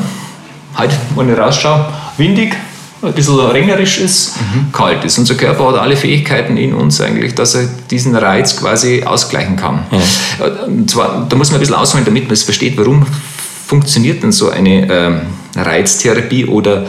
Heute, 0.77 0.93
wenn 1.15 1.33
ich 1.33 1.37
rausschaue, 1.37 1.87
windig, 2.17 2.55
ein 3.03 3.13
bisschen 3.13 3.39
ringerisch 3.39 3.99
ist, 3.99 4.37
mhm. 4.37 4.71
kalt 4.71 5.03
ist. 5.03 5.17
Unser 5.17 5.35
Körper 5.35 5.69
hat 5.69 5.75
alle 5.75 5.97
Fähigkeiten 5.97 6.57
in 6.57 6.73
uns 6.73 7.01
eigentlich, 7.01 7.35
dass 7.35 7.55
er 7.55 7.67
diesen 7.91 8.15
Reiz 8.15 8.57
quasi 8.57 9.03
ausgleichen 9.03 9.55
kann. 9.55 9.85
Ja. 9.91 10.47
Und 10.65 10.89
zwar, 10.89 11.25
da 11.27 11.35
muss 11.35 11.49
man 11.49 11.57
ein 11.57 11.59
bisschen 11.59 11.75
ausholen, 11.75 12.05
damit 12.05 12.23
man 12.23 12.33
es 12.33 12.43
versteht, 12.43 12.77
warum 12.77 13.05
funktioniert 13.67 14.23
denn 14.23 14.31
so 14.31 14.49
eine 14.49 14.89
ähm, 14.89 15.21
Reiztherapie 15.55 16.45
oder 16.45 16.87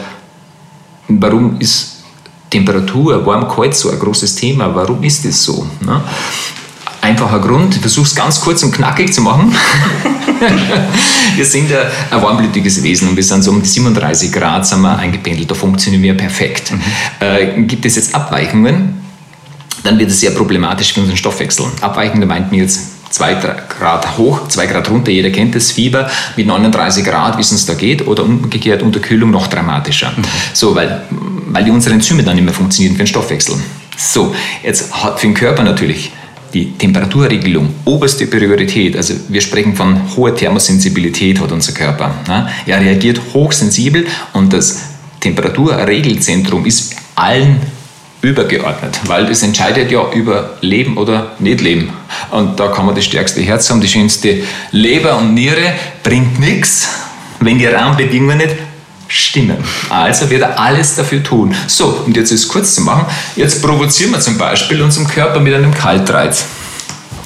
warum 1.08 1.60
ist 1.60 2.02
Temperatur, 2.50 3.26
warm, 3.26 3.48
kalt 3.48 3.74
so 3.74 3.90
ein 3.90 3.98
großes 3.98 4.36
Thema? 4.36 4.72
Warum 4.74 5.02
ist 5.02 5.24
das 5.24 5.42
so? 5.42 5.66
Ne? 5.80 6.00
Einfacher 7.04 7.38
Grund, 7.40 7.74
ich 7.74 7.82
versuche 7.82 8.06
es 8.06 8.14
ganz 8.14 8.40
kurz 8.40 8.62
und 8.62 8.72
knackig 8.72 9.12
zu 9.12 9.20
machen. 9.20 9.54
wir 11.36 11.44
sind 11.44 11.70
ja 11.70 11.80
ein 12.10 12.22
warmblütiges 12.22 12.82
Wesen 12.82 13.10
und 13.10 13.16
wir 13.16 13.22
sind 13.22 13.42
so 13.42 13.50
um 13.50 13.60
die 13.60 13.68
37 13.68 14.32
Grad 14.32 14.66
sind 14.66 14.80
wir 14.80 14.98
eingependelt, 14.98 15.50
da 15.50 15.54
funktionieren 15.54 16.02
wir 16.02 16.16
perfekt. 16.16 16.72
Mhm. 16.72 16.80
Äh, 17.20 17.62
gibt 17.64 17.84
es 17.84 17.96
jetzt 17.96 18.14
Abweichungen, 18.14 19.02
dann 19.82 19.98
wird 19.98 20.12
es 20.12 20.20
sehr 20.20 20.30
problematisch 20.30 20.94
für 20.94 21.00
unseren 21.00 21.18
Stoffwechsel. 21.18 21.66
Abweichende 21.82 22.26
meint 22.26 22.50
mir 22.50 22.62
jetzt 22.62 23.12
2 23.12 23.34
Grad 23.78 24.16
hoch, 24.16 24.48
2 24.48 24.66
Grad 24.66 24.88
runter, 24.88 25.10
jeder 25.10 25.28
kennt 25.28 25.54
das 25.54 25.72
Fieber, 25.72 26.10
mit 26.36 26.46
39 26.46 27.04
Grad, 27.04 27.36
wie 27.36 27.42
es 27.42 27.52
uns 27.52 27.66
da 27.66 27.74
geht, 27.74 28.06
oder 28.06 28.24
umgekehrt 28.24 28.80
Unterkühlung 28.80 29.30
noch 29.30 29.48
dramatischer. 29.48 30.14
Mhm. 30.16 30.22
So, 30.54 30.74
weil, 30.74 31.02
weil 31.10 31.64
die 31.64 31.70
unsere 31.70 31.96
Enzyme 31.96 32.22
dann 32.22 32.36
nicht 32.36 32.46
mehr 32.46 32.54
funktionieren 32.54 32.94
für 32.94 33.02
den 33.02 33.08
Stoffwechsel. 33.08 33.56
So, 33.94 34.34
jetzt 34.62 34.90
hat 35.04 35.20
für 35.20 35.26
den 35.26 35.34
Körper 35.34 35.64
natürlich 35.64 36.10
die 36.54 36.72
Temperaturregelung 36.78 37.74
oberste 37.84 38.26
Priorität. 38.26 38.96
Also 38.96 39.14
wir 39.28 39.40
sprechen 39.40 39.74
von 39.74 40.16
hoher 40.16 40.34
Thermosensibilität 40.34 41.40
hat 41.40 41.52
unser 41.52 41.72
Körper. 41.72 42.14
Ne? 42.28 42.48
Er 42.66 42.80
reagiert 42.80 43.20
hochsensibel 43.34 44.06
und 44.32 44.52
das 44.52 44.82
Temperaturregelzentrum 45.20 46.64
ist 46.64 46.94
allen 47.16 47.60
übergeordnet, 48.22 49.00
weil 49.04 49.26
das 49.26 49.42
entscheidet 49.42 49.90
ja 49.90 50.10
über 50.12 50.56
Leben 50.62 50.96
oder 50.96 51.32
nicht 51.40 51.60
Leben. 51.60 51.90
Und 52.30 52.58
da 52.58 52.68
kann 52.68 52.86
man 52.86 52.94
das 52.94 53.04
stärkste 53.04 53.42
Herz 53.42 53.68
haben, 53.68 53.80
die 53.80 53.88
schönste 53.88 54.42
Leber 54.70 55.18
und 55.18 55.34
Niere, 55.34 55.74
bringt 56.02 56.38
nichts, 56.40 56.88
wenn 57.40 57.58
die 57.58 57.66
Rahmenbedingungen 57.66 58.38
nicht 58.38 58.56
stimmen. 59.08 59.56
Also 59.90 60.30
wird 60.30 60.42
er 60.42 60.58
alles 60.58 60.96
dafür 60.96 61.22
tun. 61.22 61.54
So, 61.66 62.02
und 62.06 62.16
jetzt 62.16 62.30
ist 62.30 62.44
es 62.44 62.48
kurz 62.48 62.74
zu 62.74 62.82
machen. 62.82 63.06
Jetzt 63.36 63.62
provozieren 63.62 64.12
wir 64.12 64.20
zum 64.20 64.38
Beispiel 64.38 64.82
unseren 64.82 65.06
Körper 65.06 65.40
mit 65.40 65.54
einem 65.54 65.72
Kaltreiz. 65.74 66.46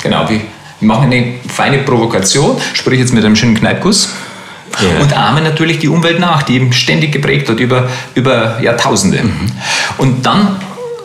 Genau, 0.02 0.28
wir 0.28 0.40
machen 0.80 1.12
eine 1.12 1.34
feine 1.48 1.78
Provokation, 1.78 2.56
sprich 2.72 3.00
jetzt 3.00 3.12
mit 3.12 3.24
einem 3.24 3.36
schönen 3.36 3.54
Kneipkuss. 3.54 4.10
Ja. 4.80 5.02
Und 5.02 5.16
ahmen 5.16 5.42
natürlich 5.42 5.78
die 5.78 5.88
Umwelt 5.88 6.20
nach, 6.20 6.42
die 6.42 6.54
eben 6.54 6.72
ständig 6.72 7.10
geprägt 7.10 7.48
hat 7.48 7.58
über, 7.58 7.88
über 8.14 8.60
Jahrtausende. 8.62 9.24
Mhm. 9.24 9.50
Und 9.96 10.24
dann 10.24 10.56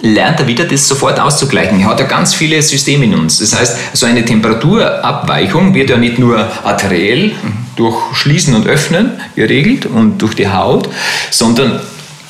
lernt 0.02 0.40
er 0.42 0.48
wieder, 0.48 0.66
das 0.66 0.88
sofort 0.88 1.20
auszugleichen. 1.20 1.80
Er 1.80 1.88
hat 1.88 2.00
ja 2.00 2.06
ganz 2.06 2.36
viele 2.36 2.62
Systeme 2.62 3.06
in 3.06 3.16
uns. 3.16 3.40
Das 3.40 3.58
heißt, 3.58 3.78
so 3.94 4.06
eine 4.06 4.24
Temperaturabweichung 4.24 5.74
wird 5.74 5.90
ja 5.90 5.98
nicht 5.98 6.20
nur 6.20 6.46
arteriell 6.64 7.32
durch 7.76 8.16
Schließen 8.16 8.56
und 8.56 8.68
Öffnen 8.68 9.12
geregelt 9.36 9.86
und 9.86 10.20
durch 10.20 10.36
die 10.36 10.48
Haut, 10.48 10.90
sondern 11.32 11.80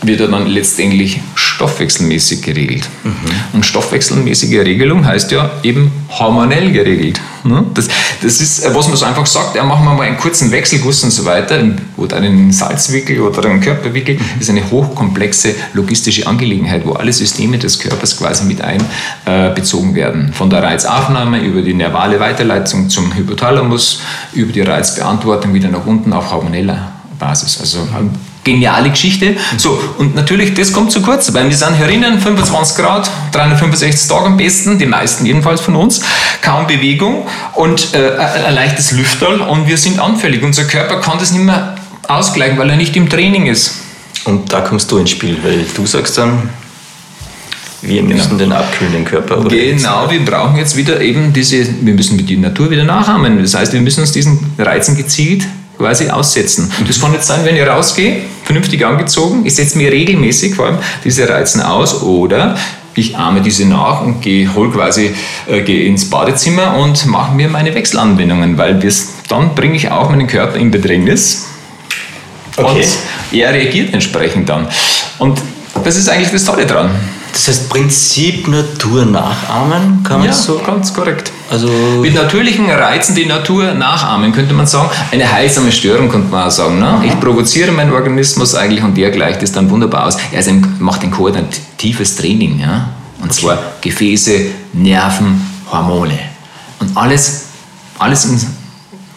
wird 0.02 0.20
er 0.20 0.28
dann 0.28 0.48
letztendlich 0.48 1.22
stoffwechselmäßig 1.36 2.42
geregelt. 2.42 2.90
Mhm. 3.04 3.14
Und 3.54 3.66
stoffwechselmäßige 3.66 4.60
Regelung 4.60 5.06
heißt 5.06 5.32
ja 5.32 5.52
eben 5.64 5.92
hormonell 6.20 6.72
geregelt. 6.72 7.20
Ne? 7.44 7.66
Das, 7.74 7.88
das 8.22 8.40
ist, 8.40 8.74
was 8.74 8.88
man 8.88 8.98
so 8.98 9.06
einfach 9.06 9.26
sagt, 9.26 9.56
ja, 9.56 9.64
machen 9.64 9.86
wir 9.86 9.94
mal 9.94 10.04
einen 10.04 10.18
kurzen 10.18 10.52
Wechselguss 10.52 11.04
und 11.04 11.12
so 11.12 11.26
weiter, 11.26 11.64
oder 11.98 12.18
einen 12.18 12.52
Salzwickel 12.52 13.20
oder 13.22 13.50
einen 13.50 13.62
Körperwickel, 13.62 14.18
das 14.18 14.26
mhm. 14.26 14.42
ist 14.42 14.50
eine 14.50 14.72
hochkomplexe 14.72 15.56
logistische 15.74 16.28
Angelegenheit, 16.28 16.86
wo 16.86 16.94
alle 16.94 17.12
Systeme 17.12 17.58
des 17.58 17.80
Körpers 17.80 18.18
quasi 18.18 18.46
mit 18.46 18.62
einbezogen 18.62 19.96
werden. 19.96 20.34
Von 20.34 20.50
der 20.50 20.64
Reizaufnahme 20.64 21.40
über 21.42 21.62
die 21.62 21.74
nervale 21.74 22.20
Weiterleitung 22.20 22.90
zum 22.90 23.14
Hypothalamus, 23.16 24.00
über 24.34 24.52
die 24.52 24.62
Reizbeantwortung 24.62 25.54
wieder 25.54 25.70
nach 25.70 25.86
unten 25.86 26.14
auf 26.14 26.32
hormoneller 26.32 26.92
Basis. 27.20 27.60
Also 27.60 27.80
geniale 28.44 28.90
Geschichte. 28.90 29.36
So, 29.58 29.80
und 29.98 30.16
natürlich, 30.16 30.54
das 30.54 30.72
kommt 30.72 30.92
zu 30.92 31.02
kurz, 31.02 31.34
weil 31.34 31.50
wir 31.50 31.56
sind 31.56 31.74
herinnen, 31.74 32.20
25 32.20 32.78
Grad, 32.78 33.10
365 33.32 34.08
Tage 34.08 34.26
am 34.26 34.38
besten, 34.38 34.78
die 34.78 34.86
meisten 34.86 35.26
jedenfalls 35.26 35.62
von 35.62 35.76
uns, 35.76 36.02
kaum 36.42 36.68
Bewegung 36.68 37.28
und 37.54 37.94
äh, 37.94 38.18
ein 38.18 38.56
leichtes 38.56 38.92
Lüfterl 38.92 39.42
und 39.42 39.68
wir 39.68 39.78
sind 39.78 40.00
anfällig. 40.00 40.44
Unser 40.44 40.66
Körper 40.66 41.00
kann 41.00 41.20
das 41.20 41.32
nicht 41.32 41.44
mehr 41.44 41.76
ausgleichen, 42.08 42.58
weil 42.58 42.70
er 42.70 42.76
nicht 42.76 42.96
im 42.96 43.10
Training 43.10 43.48
ist. 43.48 43.80
Und 44.26 44.54
da 44.54 44.62
kommst 44.62 44.92
du 44.92 44.98
ins 44.98 45.10
Spiel, 45.10 45.38
weil 45.44 45.66
du 45.76 45.86
sagst 45.86 46.18
dann, 46.18 46.50
wir 47.82 48.02
müssen 48.02 48.38
genau. 48.38 48.40
den 48.40 48.52
abkühlen, 48.54 48.94
den 48.94 49.06
Körper. 49.06 49.40
Oder 49.40 49.50
genau, 49.50 50.10
wir 50.10 50.24
brauchen 50.24 50.56
jetzt 50.56 50.78
wieder 50.78 51.02
eben 51.02 51.34
diese, 51.34 51.68
wir 51.82 51.94
müssen 51.94 52.26
die 52.26 52.38
Natur 52.38 52.70
wieder 52.70 52.86
nachahmen. 52.86 53.42
Das 53.42 53.56
heißt, 53.56 53.74
wir 53.74 53.82
müssen 53.82 54.02
uns 54.02 54.14
diesen 54.14 54.54
Reizen 54.58 54.96
gezielt 54.96 55.46
quasi 55.84 56.10
aussetzen. 56.10 56.72
Das 56.88 57.02
kann 57.02 57.14
jetzt 57.14 57.28
sein, 57.28 57.44
wenn 57.44 57.58
ich 57.58 57.68
rausgehe, 57.68 58.22
vernünftig 58.46 58.86
angezogen, 58.86 59.46
ich 59.46 59.56
setze 59.56 59.78
mir 59.78 59.92
regelmäßig 59.92 60.56
vor 60.56 60.68
allem 60.68 60.78
diese 61.04 61.28
Reizen 61.28 61.62
aus 61.62 62.02
oder 62.04 62.56
ich 62.96 63.18
arme 63.18 63.42
diese 63.42 63.66
nach 63.66 64.02
und 64.02 64.22
gehe, 64.22 64.54
hol 64.56 64.72
quasi, 64.72 65.14
äh, 65.48 65.62
gehe 65.62 65.86
ins 65.86 66.10
Badezimmer 66.10 66.78
und 66.78 67.06
mache 67.08 67.36
mir 67.36 67.50
meine 67.50 67.76
Wechselanwendungen, 67.76 68.58
weil 68.58 68.76
bis, 68.76 69.10
dann 69.28 69.56
bringe 69.56 69.76
ich 69.76 69.92
auch 69.92 70.10
meinen 70.10 70.28
Körper 70.28 70.58
in 70.58 70.72
Bedrängnis 70.72 71.48
okay. 72.56 72.86
und 73.32 73.38
er 73.38 73.54
reagiert 73.54 73.94
entsprechend 73.94 74.48
dann. 74.48 74.68
Und 75.18 75.42
das 75.84 75.98
ist 75.98 76.08
eigentlich 76.08 76.32
das 76.32 76.46
Tolle 76.46 76.66
dran. 76.66 76.92
Das 77.34 77.48
heißt, 77.48 77.68
Prinzip 77.68 78.48
Natur 78.48 79.06
nachahmen, 79.06 80.04
kann 80.04 80.20
man 80.20 80.28
ja, 80.28 80.34
so? 80.34 80.62
ganz 80.64 80.94
korrekt. 80.94 81.32
Also 81.50 81.68
Mit 82.00 82.14
natürlichen 82.14 82.70
Reizen 82.70 83.16
die 83.16 83.26
Natur 83.26 83.74
nachahmen, 83.74 84.32
könnte 84.32 84.54
man 84.54 84.68
sagen. 84.68 84.90
Eine 85.12 85.30
heilsame 85.32 85.72
Störung, 85.72 86.10
könnte 86.10 86.32
man 86.32 86.48
auch 86.48 86.52
sagen. 86.52 86.80
Ne? 86.80 87.02
Ich 87.06 87.20
provoziere 87.20 87.72
meinen 87.72 87.92
Organismus 87.92 88.54
eigentlich 88.54 88.84
und 88.84 88.96
der 88.96 89.10
gleicht 89.10 89.42
es 89.42 89.52
dann 89.52 89.68
wunderbar 89.72 90.06
aus. 90.06 90.18
Er 90.32 90.44
macht 90.78 91.02
ein 91.02 91.10
koordinatives 91.10 92.16
Training. 92.16 92.60
Ja? 92.60 92.90
Und 93.20 93.32
okay. 93.32 93.42
zwar 93.42 93.58
Gefäße, 93.82 94.46
Nerven, 94.74 95.42
Hormone. 95.72 96.20
Und 96.80 96.96
alles, 96.96 97.46
alles 97.98 98.46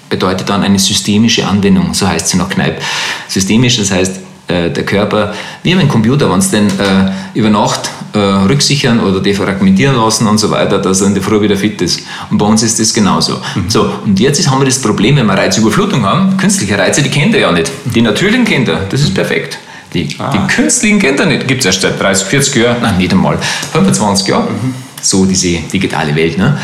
bedeutet 0.09 0.49
dann 0.49 0.63
eine 0.63 0.79
systemische 0.79 1.47
Anwendung, 1.47 1.93
so 1.93 2.09
heißt 2.09 2.29
sie 2.29 2.39
nach 2.39 2.49
Kneipp. 2.49 2.81
Systemisch, 3.29 3.77
das 3.77 3.91
heißt, 3.91 4.21
äh, 4.49 4.71
der 4.71 4.85
Körper, 4.85 5.35
wie 5.63 5.75
ein 5.75 5.89
Computer, 5.89 6.31
wenn 6.31 6.39
es 6.39 6.51
den 6.51 6.67
äh, 6.69 7.11
über 7.35 7.51
Nacht 7.51 7.91
äh, 8.17 8.47
rücksichern 8.49 9.01
oder 9.01 9.21
defragmentieren 9.21 9.97
lassen 9.97 10.27
und 10.27 10.39
so 10.39 10.51
weiter, 10.51 10.79
dass 10.79 11.01
er 11.01 11.09
in 11.09 11.15
der 11.15 11.23
Früh 11.23 11.41
wieder 11.41 11.57
fit 11.57 11.81
ist. 11.83 12.01
Und 12.31 12.39
bei 12.39 12.47
uns 12.47 12.63
ist 12.63 12.81
das 12.81 12.93
genauso. 12.95 13.35
Mhm. 13.55 13.69
So, 13.69 13.91
und 14.05 14.19
jetzt 14.19 14.41
ist, 14.41 14.51
haben 14.51 14.61
wir 14.61 14.67
das 14.67 14.81
Problem, 14.81 15.17
wenn 15.17 15.27
wir 15.27 15.35
Reizüberflutung 15.35 16.05
haben, 16.05 16.37
künstliche 16.37 16.79
Reize, 16.79 17.03
die 17.03 17.11
kennt 17.11 17.35
ihr 17.35 17.41
ja 17.41 17.53
nicht. 17.53 17.71
Die 17.85 18.03
natürlichen 18.03 18.45
kennt 18.45 18.69
ihr, 18.69 18.81
das 18.89 19.03
ist 19.03 19.15
perfekt. 19.15 19.59
Die, 19.93 20.09
ah. 20.19 20.31
die 20.31 20.55
künstlichen 20.55 20.99
kennt 20.99 21.21
ihr 21.21 21.27
nicht. 21.27 21.47
Gibt 21.47 21.61
es 21.61 21.67
erst 21.67 21.83
seit 21.83 22.01
30, 22.01 22.27
40 22.27 22.57
Jahren, 22.57 22.83
nein, 22.83 22.99
nicht 22.99 23.13
einmal, 23.13 23.39
25 23.73 24.29
Jahren. 24.29 24.47
Mhm. 24.47 24.75
So 25.01 25.25
diese 25.25 25.59
digitale 25.73 26.15
Welt. 26.17 26.39
Ne? 26.39 26.59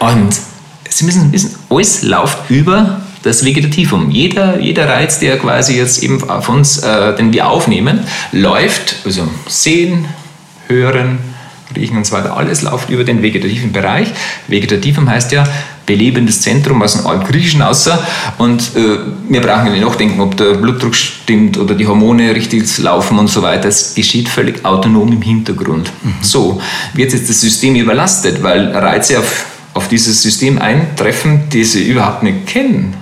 Ja. 0.00 0.08
Und 0.08 0.34
Sie 0.90 1.04
müssen 1.04 1.32
wissen, 1.32 1.54
alles 1.70 2.02
läuft 2.02 2.50
über 2.50 3.00
das 3.22 3.44
Vegetativum. 3.44 4.10
Jeder, 4.10 4.58
jeder 4.58 4.88
Reiz, 4.88 5.18
der 5.20 5.38
quasi 5.38 5.76
jetzt 5.76 6.02
eben 6.02 6.28
auf 6.28 6.48
uns, 6.48 6.78
äh, 6.78 7.14
den 7.14 7.32
wir 7.32 7.48
aufnehmen, 7.48 8.00
läuft, 8.32 8.96
also 9.04 9.28
sehen, 9.46 10.06
hören, 10.70 11.18
riechen 11.76 11.96
und 11.96 12.06
so 12.06 12.16
weiter, 12.16 12.36
alles 12.36 12.62
läuft 12.62 12.90
über 12.90 13.04
den 13.04 13.22
vegetativen 13.22 13.72
Bereich. 13.72 14.08
Vegetativum 14.48 15.08
heißt 15.08 15.32
ja 15.32 15.44
belebendes 15.86 16.40
Zentrum 16.40 16.82
aus 16.82 16.94
dem 16.94 17.06
Altgriechischen 17.06 17.62
außer 17.62 17.98
und 18.38 18.76
äh, 18.76 18.98
wir 19.28 19.40
brauchen 19.40 19.72
nicht 19.72 19.84
nachdenken, 19.84 20.20
ob 20.20 20.36
der 20.36 20.54
Blutdruck 20.54 20.94
stimmt 20.94 21.58
oder 21.58 21.74
die 21.74 21.86
Hormone 21.86 22.34
richtig 22.34 22.78
laufen 22.78 23.18
und 23.18 23.28
so 23.28 23.42
weiter. 23.42 23.68
Es 23.68 23.94
geschieht 23.94 24.28
völlig 24.28 24.64
autonom 24.64 25.12
im 25.12 25.22
Hintergrund. 25.22 25.90
Mhm. 26.02 26.14
So 26.20 26.60
wird 26.94 27.12
jetzt 27.12 27.28
das 27.28 27.40
System 27.40 27.74
überlastet, 27.74 28.42
weil 28.42 28.70
Reize 28.70 29.18
auf, 29.18 29.46
auf 29.74 29.88
dieses 29.88 30.22
System 30.22 30.60
eintreffen, 30.60 31.48
die 31.52 31.64
sie 31.64 31.88
überhaupt 31.88 32.22
nicht 32.22 32.46
kennen 32.46 32.99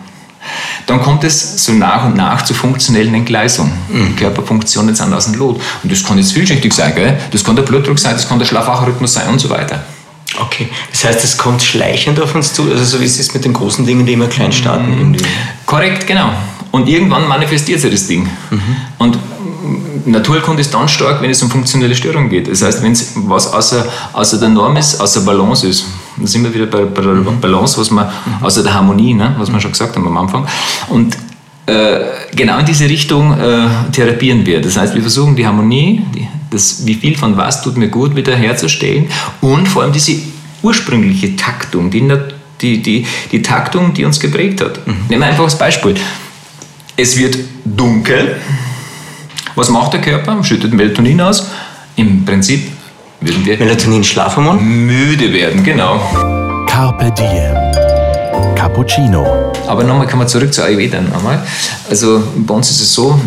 dann 0.88 1.02
kommt 1.02 1.23
es 1.23 1.64
so 1.64 1.73
nach 1.73 2.07
und 2.07 2.16
nach 2.16 2.42
zu 2.42 2.54
funktionellen 2.54 3.14
Entgleisungen. 3.14 3.73
Mhm. 3.88 4.16
Körperfunktionen 4.16 4.95
sind 4.95 5.12
aus 5.12 5.26
dem 5.26 5.35
Lot. 5.35 5.61
Und 5.83 5.92
das 5.92 6.02
kann 6.02 6.16
jetzt 6.16 6.33
vielschichtig 6.33 6.73
sein, 6.73 6.95
gell? 6.95 7.21
das 7.30 7.45
kann 7.45 7.57
der 7.57 7.62
Blutdruck 7.62 7.99
sein, 7.99 8.14
das 8.14 8.26
kann 8.26 8.38
der 8.38 8.47
Schlafwachrhythmus 8.47 9.12
sein 9.12 9.28
und 9.28 9.38
so 9.38 9.50
weiter. 9.50 9.85
Okay, 10.40 10.68
das 10.90 11.04
heißt, 11.04 11.25
es 11.25 11.37
kommt 11.37 11.62
schleichend 11.62 12.21
auf 12.21 12.35
uns 12.35 12.52
zu, 12.52 12.71
also 12.71 12.85
so 12.85 13.00
wie 13.00 13.04
es 13.04 13.18
ist 13.18 13.35
mit 13.35 13.45
den 13.45 13.52
großen 13.52 13.85
Dingen, 13.85 14.07
die 14.07 14.14
immer 14.14 14.28
klein 14.28 14.52
starten. 14.52 15.11
Mhm. 15.11 15.16
Korrekt, 15.66 16.07
genau. 16.07 16.30
Und 16.71 16.88
irgendwann 16.88 17.26
manifestiert 17.28 17.80
sich 17.80 17.90
das 17.90 18.07
Ding. 18.07 18.28
Mhm. 18.50 18.76
Und 18.99 19.18
Naturkunde 20.07 20.62
ist 20.62 20.73
dann 20.73 20.88
stark, 20.88 21.21
wenn 21.21 21.30
es 21.30 21.42
um 21.42 21.50
funktionelle 21.50 21.95
Störungen 21.95 22.30
geht. 22.30 22.50
Das 22.50 22.62
heißt, 22.62 22.83
wenn 22.83 22.92
es 22.92 23.12
was 23.14 23.52
außer, 23.52 23.87
außer 24.14 24.38
der 24.38 24.49
Norm 24.49 24.76
ist, 24.76 25.00
außer 25.00 25.21
Balance 25.23 25.66
ist. 25.66 25.85
Dann 26.18 26.26
sind 26.26 26.44
wir 26.44 26.54
wieder 26.54 26.66
bei, 26.66 26.84
bei 26.84 27.02
der 27.02 27.12
mhm. 27.12 27.40
Balance, 27.40 27.78
was 27.80 27.90
man, 27.90 28.06
mhm. 28.06 28.44
außer 28.44 28.62
der 28.62 28.75
Harmonie, 28.75 29.14
ne, 29.14 29.34
was 29.38 29.52
wir 29.52 29.60
schon 29.60 29.72
gesagt 29.72 29.96
haben 29.96 30.06
am 30.06 30.16
Anfang. 30.16 30.46
Und 30.88 31.16
äh, 31.66 32.00
genau 32.34 32.58
in 32.58 32.66
diese 32.66 32.88
Richtung 32.88 33.38
äh, 33.38 33.66
therapieren 33.92 34.44
wir. 34.46 34.60
Das 34.60 34.76
heißt, 34.76 34.94
wir 34.94 35.02
versuchen 35.02 35.37
die 35.37 35.46
Harmonie, 35.46 36.02
die, 36.14 36.26
das, 36.50 36.87
wie 36.87 36.94
viel 36.94 37.16
von 37.16 37.37
was 37.37 37.62
tut 37.62 37.76
mir 37.76 37.88
gut, 37.88 38.16
wieder 38.16 38.34
herzustellen 38.34 39.06
und 39.42 39.68
vor 39.68 39.82
allem 39.82 39.92
diese 39.92 40.14
ursprüngliche 40.62 41.37
Taktung, 41.37 41.90
die, 41.90 42.08
die, 42.60 42.82
die, 42.82 43.06
die 43.30 43.42
Taktung, 43.42 43.92
die 43.92 44.04
uns 44.04 44.18
geprägt 44.18 44.60
hat. 44.62 44.87
Mhm. 44.87 44.94
Nehmen 45.08 45.22
wir 45.22 45.26
einfach 45.26 45.44
das 45.44 45.58
Beispiel. 45.58 45.94
Es 46.96 47.16
wird 47.16 47.38
dunkel. 47.64 48.37
Was 49.54 49.68
macht 49.68 49.92
der 49.92 50.00
Körper? 50.00 50.42
Schüttet 50.42 50.72
Melatonin 50.72 51.20
aus. 51.20 51.50
Im 51.96 52.25
Prinzip 52.25 52.62
würden 53.20 53.44
wir 53.44 53.58
Melatonin 53.58 54.04
Schlafhormon 54.04 54.62
müde 54.87 55.32
werden, 55.32 55.64
genau. 55.64 56.00
Carpe 56.66 57.12
Diem. 57.12 58.54
Cappuccino. 58.54 59.52
Aber 59.66 59.84
nochmal 59.84 60.06
kommen 60.06 60.22
wir 60.22 60.26
zurück 60.26 60.52
zu 60.52 60.62
Ayurveda 60.62 61.00
nochmal. 61.00 61.42
Also 61.88 62.22
bei 62.37 62.54
uns 62.54 62.70
ist 62.70 62.80
es 62.80 62.94
so, 62.94 63.20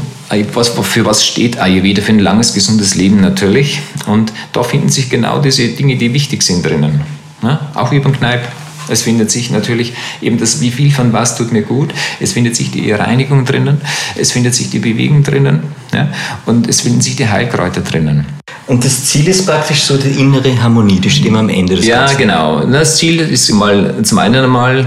was, 0.53 0.69
für 0.69 1.05
was 1.05 1.25
steht 1.25 1.59
Ayurveda? 1.59 2.01
Für 2.01 2.11
ein 2.13 2.19
langes, 2.19 2.53
gesundes 2.53 2.95
Leben 2.95 3.21
natürlich. 3.21 3.81
Und 4.07 4.31
da 4.53 4.63
finden 4.63 4.89
sich 4.89 5.09
genau 5.09 5.39
diese 5.39 5.67
Dinge, 5.69 5.97
die 5.97 6.13
wichtig 6.13 6.43
sind 6.43 6.65
drinnen. 6.65 7.01
Ja? 7.43 7.71
Auch 7.73 7.91
über 7.91 8.09
den 8.09 8.17
Kneipp. 8.17 8.47
Es 8.89 9.03
findet 9.03 9.31
sich 9.31 9.51
natürlich 9.51 9.93
eben 10.21 10.37
das, 10.37 10.59
wie 10.59 10.71
viel 10.71 10.91
von 10.91 11.13
was 11.13 11.37
tut 11.37 11.51
mir 11.53 11.61
gut. 11.61 11.93
Es 12.19 12.33
findet 12.33 12.55
sich 12.55 12.71
die 12.71 12.91
Reinigung 12.91 13.45
drinnen. 13.45 13.79
Es 14.15 14.31
findet 14.31 14.55
sich 14.55 14.69
die 14.69 14.79
Bewegung 14.79 15.23
drinnen. 15.23 15.63
Ja? 15.93 16.09
Und 16.45 16.67
es 16.67 16.81
finden 16.81 17.01
sich 17.01 17.15
die 17.15 17.27
Heilkräuter 17.27 17.81
drinnen. 17.81 18.40
Und 18.71 18.85
das 18.85 19.03
Ziel 19.03 19.27
ist 19.27 19.45
praktisch 19.45 19.81
so 19.83 19.97
die 19.97 20.11
innere 20.11 20.63
Harmonie, 20.63 20.97
die 21.01 21.09
steht 21.09 21.25
immer 21.25 21.39
am 21.39 21.49
Ende 21.49 21.75
des 21.75 21.85
Ja, 21.85 22.05
Ganzen. 22.05 22.19
genau. 22.19 22.63
Das 22.63 22.95
Ziel 22.95 23.19
ist 23.19 23.51
mal 23.51 23.95
zum 24.01 24.17
einen 24.17 24.45
einmal, 24.45 24.85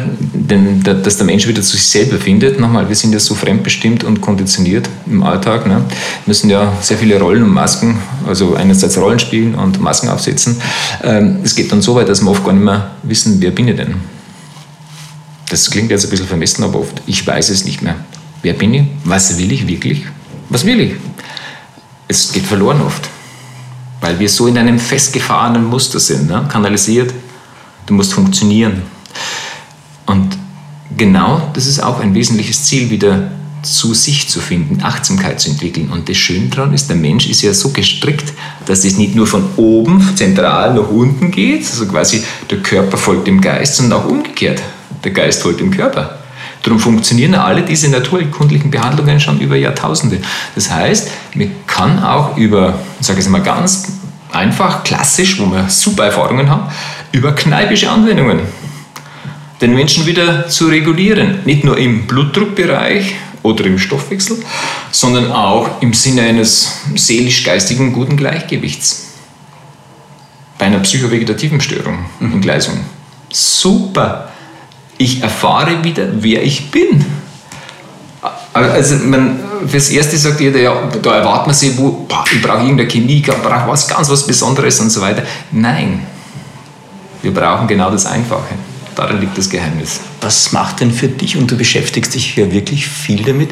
dass 0.83 1.19
der 1.19 1.26
Mensch 1.26 1.47
wieder 1.47 1.61
zu 1.61 1.73
sich 1.73 1.87
selber 1.87 2.17
findet. 2.17 2.59
Nochmal, 2.59 2.88
wir 2.88 2.97
sind 2.97 3.12
ja 3.12 3.21
so 3.21 3.35
fremdbestimmt 3.35 4.03
und 4.03 4.23
konditioniert 4.23 4.88
im 5.05 5.23
Alltag. 5.23 5.67
Ne? 5.67 5.75
Wir 5.75 5.85
müssen 6.25 6.49
ja 6.49 6.73
sehr 6.81 6.97
viele 6.97 7.21
Rollen 7.21 7.43
und 7.43 7.53
Masken, 7.53 7.99
also 8.26 8.55
einerseits 8.55 8.97
Rollen 8.97 9.19
spielen 9.19 9.55
und 9.55 9.83
Masken 9.83 10.09
aufsetzen. 10.09 10.57
Ähm, 11.03 11.41
es 11.45 11.55
geht 11.55 11.71
dann 11.71 11.83
so 11.83 11.95
weit, 11.95 12.09
dass 12.09 12.23
wir 12.23 12.31
oft 12.31 12.43
gar 12.43 12.55
nicht 12.55 12.64
mehr 12.64 12.93
wissen, 13.03 13.37
wer 13.41 13.50
bin 13.50 13.69
ich 13.69 13.76
denn? 13.76 13.97
Das 15.50 15.69
klingt 15.71 15.91
jetzt 15.91 16.05
ein 16.05 16.11
bisschen 16.11 16.26
vermessen, 16.26 16.64
aber 16.64 16.81
oft, 16.81 17.03
ich 17.07 17.26
weiß 17.26 17.50
es 17.50 17.67
nicht 17.67 17.83
mehr. 17.83 17.97
Wer 18.41 18.55
bin 18.55 18.73
ich? 18.73 18.85
Was 19.05 19.37
will 19.37 19.53
ich 19.53 19.69
wirklich? 19.69 20.07
Was 20.49 20.64
will 20.64 20.81
ich? 20.81 20.93
Es 22.09 22.33
geht 22.33 22.47
verloren 22.47 22.81
oft 22.81 23.11
weil 24.04 24.18
wir 24.18 24.28
so 24.28 24.46
in 24.46 24.58
einem 24.58 24.78
festgefahrenen 24.78 25.64
Muster 25.64 25.99
sind, 25.99 26.28
ne? 26.28 26.46
kanalisiert. 26.52 27.14
Du 27.87 27.94
musst 27.94 28.12
funktionieren. 28.12 28.82
Und 30.04 30.37
genau 30.94 31.50
das 31.54 31.66
ist 31.66 31.82
auch 31.82 32.00
ein 32.00 32.14
wesentliches 32.14 32.64
Ziel, 32.64 32.90
wieder 32.90 33.30
zu 33.62 33.94
sich 33.94 34.28
zu 34.28 34.40
finden, 34.40 34.82
Achtsamkeit 34.82 35.40
zu 35.40 35.49
entwickeln. 35.49 35.88
Und 35.88 36.06
das 36.11 36.18
Schöne 36.18 36.49
daran 36.49 36.75
ist, 36.75 36.90
der 36.90 36.96
Mensch 36.96 37.26
ist 37.26 37.40
ja 37.40 37.54
so 37.54 37.70
gestrickt, 37.70 38.34
dass 38.66 38.84
es 38.84 38.99
nicht 38.99 39.14
nur 39.14 39.26
von 39.26 39.42
oben 39.56 40.14
zentral 40.14 40.75
nach 40.75 40.90
unten 40.90 41.30
geht, 41.30 41.64
also 41.64 41.87
quasi 41.87 42.23
der 42.50 42.58
Körper 42.58 42.99
folgt 42.99 43.26
dem 43.26 43.40
Geist, 43.40 43.76
sondern 43.76 44.00
auch 44.00 44.06
umgekehrt. 44.06 44.61
Der 45.02 45.12
Geist 45.12 45.40
folgt 45.40 45.61
dem 45.61 45.70
Körper. 45.70 46.18
Darum 46.64 46.80
funktionieren 46.80 47.35
alle 47.35 47.62
diese 47.62 47.90
naturkundlichen 47.90 48.71
Behandlungen 48.71 49.21
schon 49.21 49.38
über 49.38 49.54
Jahrtausende. 49.54 50.18
Das 50.54 50.71
heißt, 50.71 51.11
man 51.35 51.50
kann 51.66 52.02
auch 52.02 52.37
über, 52.37 52.78
sage 53.00 53.21
ich 53.21 53.28
mal 53.28 53.42
ganz 53.42 53.92
einfach, 54.33 54.83
klassisch, 54.83 55.38
wo 55.38 55.47
wir 55.52 55.68
super 55.68 56.06
Erfahrungen 56.06 56.49
haben, 56.49 56.73
über 57.12 57.33
kneipische 57.33 57.90
Anwendungen 57.90 58.40
den 59.61 59.75
Menschen 59.75 60.06
wieder 60.06 60.49
zu 60.49 60.66
regulieren. 60.66 61.40
Nicht 61.44 61.64
nur 61.64 61.78
im 61.78 62.06
Blutdruckbereich 62.06 63.14
oder 63.42 63.66
im 63.66 63.78
Stoffwechsel, 63.78 64.38
sondern 64.90 65.30
auch 65.30 65.83
im 65.83 65.92
Sinne 65.92 66.23
eines 66.23 66.80
seelisch-geistigen 66.94 67.92
guten 67.92 68.16
Gleichgewichts. 68.16 69.12
Bei 70.59 70.66
einer 70.66 70.78
psychovegetativen 70.78 71.61
Störung, 71.61 72.06
mhm. 72.21 72.33
Entgleisung. 72.33 72.80
Super! 73.30 74.34
Ich 74.98 75.22
erfahre 75.22 75.82
wieder, 75.82 76.08
wer 76.20 76.42
ich 76.42 76.70
bin. 76.70 77.04
Also 78.52 78.96
man, 78.96 79.40
fürs 79.66 79.90
Erste 79.90 80.16
sagt 80.16 80.40
jeder, 80.40 80.61
ja, 80.61 80.88
da 81.02 81.16
erwartet 81.16 81.46
man 81.46 81.54
sich, 81.54 81.76
wo, 81.76 82.07
boah, 82.09 82.24
ich 82.33 82.40
brauche 82.40 82.62
irgendeine 82.62 82.88
Chemie, 82.88 83.18
ich 83.18 83.26
brauche 83.26 83.68
was 83.68 83.88
ganz 83.88 84.09
was 84.09 84.26
Besonderes 84.26 84.78
und 84.80 84.90
so 84.90 85.00
weiter. 85.00 85.24
Nein, 85.50 86.07
wir 87.22 87.35
brauchen 87.35 87.66
genau 87.66 87.90
das 87.90 88.07
Einfache. 88.07 88.54
Darin 88.94 89.20
liegt 89.20 89.37
das 89.37 89.50
Geheimnis. 89.50 90.00
Was 90.20 90.52
macht 90.52 90.80
denn 90.80 90.92
für 90.92 91.09
dich, 91.09 91.37
und 91.37 91.50
du 91.50 91.57
beschäftigst 91.57 92.14
dich 92.14 92.37
ja 92.37 92.52
wirklich 92.52 92.87
viel 92.87 93.24
damit, 93.24 93.50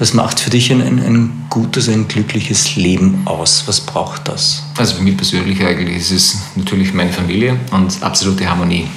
was 0.00 0.14
macht 0.14 0.40
für 0.40 0.50
dich 0.50 0.72
ein, 0.72 0.80
ein, 0.80 0.98
ein 0.98 1.46
gutes, 1.48 1.88
ein 1.88 2.08
glückliches 2.08 2.74
Leben 2.74 3.22
aus? 3.26 3.64
Was 3.66 3.80
braucht 3.80 4.26
das? 4.26 4.64
Also 4.76 4.96
für 4.96 5.02
mich 5.02 5.16
persönlich 5.16 5.64
eigentlich 5.64 5.98
ist 5.98 6.10
es 6.10 6.38
natürlich 6.56 6.92
meine 6.92 7.12
Familie 7.12 7.56
und 7.70 8.02
absolute 8.02 8.48
Harmonie. 8.48 8.88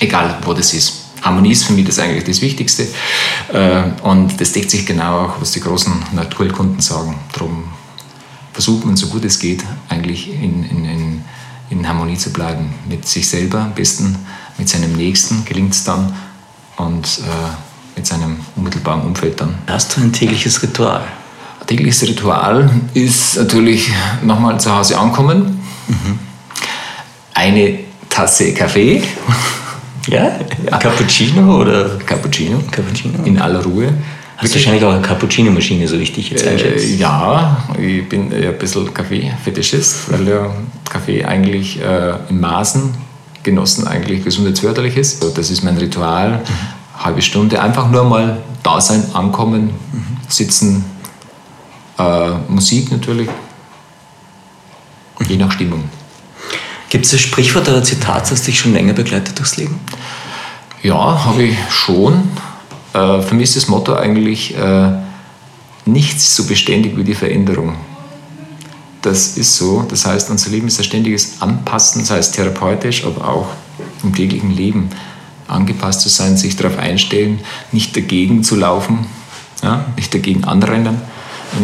Egal, 0.00 0.36
wo 0.44 0.52
das 0.52 0.74
ist. 0.74 1.07
Harmonie 1.22 1.52
ist 1.52 1.64
für 1.64 1.72
mich 1.72 1.86
das 1.86 1.98
eigentlich 1.98 2.24
das 2.24 2.40
Wichtigste. 2.40 2.86
Äh, 3.52 3.82
und 4.02 4.40
das 4.40 4.52
deckt 4.52 4.70
sich 4.70 4.86
genau 4.86 5.26
auch, 5.26 5.40
was 5.40 5.52
die 5.52 5.60
großen 5.60 5.92
Naturkunden 6.12 6.80
sagen. 6.80 7.16
Darum 7.32 7.64
versucht 8.52 8.84
man, 8.84 8.96
so 8.96 9.06
gut 9.06 9.24
es 9.24 9.38
geht, 9.38 9.62
eigentlich 9.88 10.28
in, 10.28 10.64
in, 10.64 11.24
in, 11.70 11.88
Harmonie 11.88 12.16
zu 12.16 12.32
bleiben. 12.32 12.74
Mit 12.88 13.06
sich 13.06 13.28
selber 13.28 13.60
am 13.60 13.72
besten, 13.72 14.16
mit 14.58 14.68
seinem 14.68 14.92
Nächsten 14.94 15.44
gelingt 15.44 15.74
es 15.74 15.84
dann 15.84 16.12
und 16.76 17.06
äh, 17.18 17.96
mit 17.96 18.06
seinem 18.06 18.40
unmittelbaren 18.56 19.02
Umfeld 19.02 19.40
dann. 19.40 19.58
Hast 19.66 19.96
du 19.96 20.00
ein 20.00 20.12
tägliches 20.12 20.62
Ritual? 20.62 21.02
Ein 21.60 21.66
tägliches 21.66 22.02
Ritual 22.02 22.70
ist 22.94 23.36
natürlich 23.36 23.90
nochmal 24.22 24.58
zu 24.60 24.74
Hause 24.74 24.98
ankommen. 24.98 25.60
Mhm. 25.86 26.18
Eine 27.34 27.78
Tasse 28.08 28.52
Kaffee 28.54 29.02
ja? 30.06 30.38
ja. 30.64 30.78
Cappuccino 30.78 31.60
oder? 31.60 31.98
Cappuccino. 32.04 32.62
Cappuccino. 32.70 33.24
In 33.24 33.38
aller 33.38 33.62
Ruhe. 33.62 33.92
Hast 34.36 34.54
du 34.54 34.58
wahrscheinlich 34.58 34.84
auch 34.84 34.92
eine 34.92 35.02
Cappuccino-Maschine, 35.02 35.88
so 35.88 35.96
richtig 35.96 36.30
jetzt 36.30 36.46
äh, 36.46 36.94
Ja, 36.94 37.64
ich 37.76 38.08
bin 38.08 38.32
ein 38.32 38.56
bisschen 38.56 38.94
Kaffee-Fetischist, 38.94 40.12
weil 40.12 40.28
ja 40.28 40.54
Kaffee 40.88 41.24
eigentlich 41.24 41.80
äh, 41.82 42.14
in 42.28 42.38
Maßen 42.38 42.94
genossen 43.42 43.88
eigentlich 43.88 44.24
gesundheitsförderlich 44.24 44.96
ist. 44.96 45.24
Das 45.36 45.50
ist 45.50 45.64
mein 45.64 45.76
Ritual. 45.76 46.38
Mhm. 46.38 47.04
Halbe 47.04 47.20
Stunde 47.20 47.60
einfach 47.60 47.90
nur 47.90 48.04
mal 48.04 48.38
da 48.62 48.80
sein, 48.80 49.02
ankommen, 49.12 49.70
mhm. 49.92 50.16
sitzen, 50.28 50.84
äh, 51.98 52.30
Musik 52.48 52.92
natürlich, 52.92 53.28
je 55.26 55.36
nach 55.36 55.50
Stimmung. 55.50 55.84
Gibt 56.90 57.04
es 57.04 57.12
ein 57.12 57.18
Sprichwort 57.18 57.68
oder 57.68 57.78
ein 57.78 57.84
Zitat, 57.84 58.30
das 58.30 58.42
dich 58.42 58.58
schon 58.58 58.72
länger 58.72 58.94
begleitet 58.94 59.38
durchs 59.38 59.56
Leben? 59.56 59.78
Ja, 60.82 61.24
habe 61.24 61.42
ich 61.42 61.56
schon. 61.70 62.30
Äh, 62.94 63.20
für 63.22 63.34
mich 63.34 63.44
ist 63.44 63.56
das 63.56 63.68
Motto 63.68 63.94
eigentlich, 63.94 64.56
äh, 64.56 64.92
nichts 65.84 66.34
so 66.34 66.44
beständig 66.46 66.96
wie 66.96 67.04
die 67.04 67.14
Veränderung. 67.14 67.76
Das 69.02 69.36
ist 69.36 69.56
so. 69.56 69.84
Das 69.88 70.06
heißt, 70.06 70.30
unser 70.30 70.50
Leben 70.50 70.68
ist 70.68 70.78
ein 70.78 70.84
ständiges 70.84 71.40
Anpassen, 71.40 72.02
das 72.02 72.10
heißt 72.10 72.34
therapeutisch, 72.34 73.04
aber 73.04 73.28
auch 73.28 73.46
im 74.02 74.14
täglichen 74.14 74.50
Leben 74.50 74.90
angepasst 75.46 76.02
zu 76.02 76.08
sein, 76.08 76.36
sich 76.36 76.56
darauf 76.56 76.78
einstellen, 76.78 77.40
nicht 77.72 77.96
dagegen 77.96 78.44
zu 78.44 78.56
laufen, 78.56 79.06
ja, 79.62 79.86
nicht 79.96 80.12
dagegen 80.12 80.44
anrennen, 80.44 81.00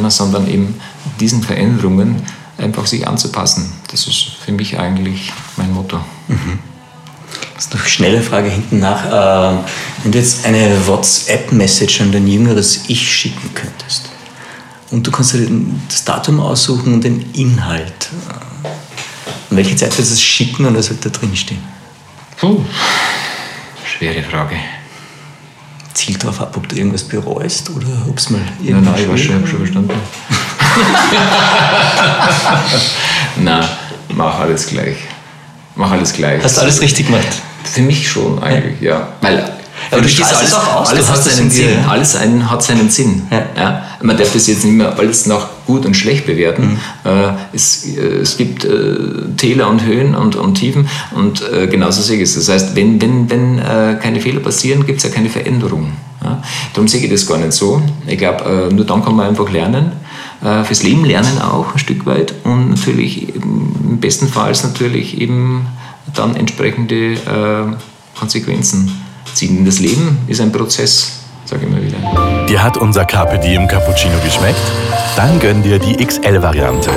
sondern 0.08 0.48
eben 0.48 0.80
diesen 1.20 1.42
Veränderungen 1.42 2.22
einfach 2.58 2.86
sich 2.86 3.06
anzupassen. 3.06 3.72
Das 3.90 4.06
ist 4.06 4.36
für 4.44 4.52
mich 4.52 4.78
eigentlich 4.78 5.32
mein 5.56 5.72
Motto. 5.72 5.98
Mhm. 6.28 6.58
Das 7.54 7.66
ist 7.66 7.74
noch 7.74 7.80
eine 7.80 7.88
schnelle 7.88 8.22
Frage 8.22 8.48
hinten 8.48 8.80
nach. 8.80 9.52
Ähm, 9.52 9.58
wenn 10.02 10.12
du 10.12 10.18
jetzt 10.18 10.44
eine 10.44 10.86
WhatsApp-Message 10.86 12.00
an 12.00 12.12
dein 12.12 12.26
jüngeres 12.26 12.84
Ich 12.88 13.10
schicken 13.10 13.50
könntest 13.54 14.10
und 14.90 15.06
du 15.06 15.10
kannst 15.10 15.34
dir 15.34 15.48
das 15.88 16.04
Datum 16.04 16.40
aussuchen 16.40 16.94
und 16.94 17.04
den 17.04 17.32
Inhalt, 17.32 18.10
äh, 18.28 18.68
an 19.50 19.56
welche 19.56 19.76
Zeit 19.76 19.92
würdest 19.92 20.10
du 20.10 20.14
es 20.14 20.22
schicken 20.22 20.66
und 20.66 20.76
was 20.76 20.90
wird 20.90 21.04
da 21.04 21.10
drin 21.10 21.34
stehen? 21.36 21.62
Puh, 22.38 22.60
schwere 23.84 24.22
Frage. 24.22 24.56
Zielt 25.94 26.22
darauf 26.24 26.40
ab, 26.40 26.56
ob 26.56 26.68
du 26.68 26.76
irgendwas 26.76 27.04
bereust 27.04 27.70
oder 27.70 27.86
ob 28.08 28.18
es 28.18 28.30
mal 28.30 28.40
Nein, 28.60 28.82
nein, 28.82 28.94
ich 28.96 29.06
habe 29.08 29.46
schon 29.46 29.58
verstanden. 29.58 29.92
Na, 33.36 33.68
mach 34.08 34.40
alles 34.40 34.66
gleich. 34.66 34.96
Mach 35.76 35.90
alles 35.90 36.12
gleich. 36.12 36.42
Hast 36.42 36.56
du 36.56 36.62
alles 36.62 36.80
richtig 36.80 37.06
gemacht? 37.06 37.26
Für 37.64 37.82
mich 37.82 38.08
schon 38.08 38.42
eigentlich, 38.42 38.80
ja. 38.80 38.90
ja. 38.90 39.08
Weil 39.20 39.52
aber 39.90 40.02
du 40.02 40.08
strahlst 40.08 40.36
alles, 40.36 40.54
auch 40.54 40.76
aus. 40.76 40.88
Alles, 40.90 41.10
hat 41.10 41.22
seinen, 41.22 41.50
Sinn. 41.50 41.84
Alles 41.88 42.16
ein, 42.16 42.50
hat 42.50 42.62
seinen 42.62 42.90
Sinn. 42.90 43.22
Ja. 43.30 43.46
ja. 43.56 43.82
Man 44.02 44.16
darf 44.16 44.32
das 44.32 44.46
jetzt 44.46 44.64
nicht 44.64 44.74
mehr 44.74 44.98
alles 44.98 45.26
nach 45.26 45.48
gut 45.66 45.86
und 45.86 45.94
schlecht 45.94 46.26
bewerten. 46.26 46.78
Mhm. 47.04 47.10
Äh, 47.10 47.32
es, 47.52 47.86
äh, 47.96 48.00
es 48.00 48.36
gibt 48.36 48.64
äh, 48.64 48.96
Täler 49.36 49.68
und 49.68 49.84
Höhen 49.84 50.14
und, 50.14 50.36
und 50.36 50.54
Tiefen 50.54 50.88
und 51.14 51.42
äh, 51.50 51.66
genauso 51.66 52.02
sehe 52.02 52.16
ich 52.16 52.22
es. 52.22 52.34
Das 52.34 52.48
heißt, 52.48 52.76
wenn, 52.76 53.00
wenn, 53.00 53.30
wenn 53.30 53.58
äh, 53.58 53.98
keine 54.00 54.20
Fehler 54.20 54.40
passieren, 54.40 54.86
gibt 54.86 54.98
es 54.98 55.04
ja 55.04 55.10
keine 55.10 55.30
Veränderung. 55.30 55.92
Ja? 56.22 56.42
Darum 56.72 56.88
sehe 56.88 57.02
ich 57.02 57.10
das 57.10 57.26
gar 57.26 57.38
nicht 57.38 57.52
so. 57.52 57.82
Ich 58.06 58.18
glaube, 58.18 58.70
nur 58.72 58.84
dann 58.84 59.04
kann 59.04 59.16
man 59.16 59.28
einfach 59.28 59.50
lernen, 59.50 59.92
fürs 60.40 60.82
Leben 60.82 61.04
lernen 61.04 61.40
auch 61.40 61.72
ein 61.72 61.78
Stück 61.78 62.06
weit 62.06 62.34
und 62.44 62.70
natürlich 62.70 63.34
im 63.34 63.98
besten 63.98 64.28
Fall 64.28 64.52
natürlich 64.62 65.20
eben 65.20 65.66
dann 66.12 66.36
entsprechende 66.36 67.14
äh, 67.14 68.18
Konsequenzen 68.18 68.90
ziehen. 69.34 69.64
Das 69.64 69.80
Leben 69.80 70.18
ist 70.26 70.40
ein 70.40 70.52
Prozess, 70.52 71.20
sage 71.44 71.62
ich 71.64 71.68
immer 71.68 71.82
wieder. 71.82 72.46
Dir 72.46 72.62
hat 72.62 72.76
unser 72.76 73.04
Carpe 73.04 73.38
Diem 73.38 73.66
Cappuccino 73.66 74.14
geschmeckt? 74.24 74.60
Dann 75.16 75.38
gönn 75.40 75.62
dir 75.62 75.78
die 75.78 75.96
XL-Variante. 75.96 76.90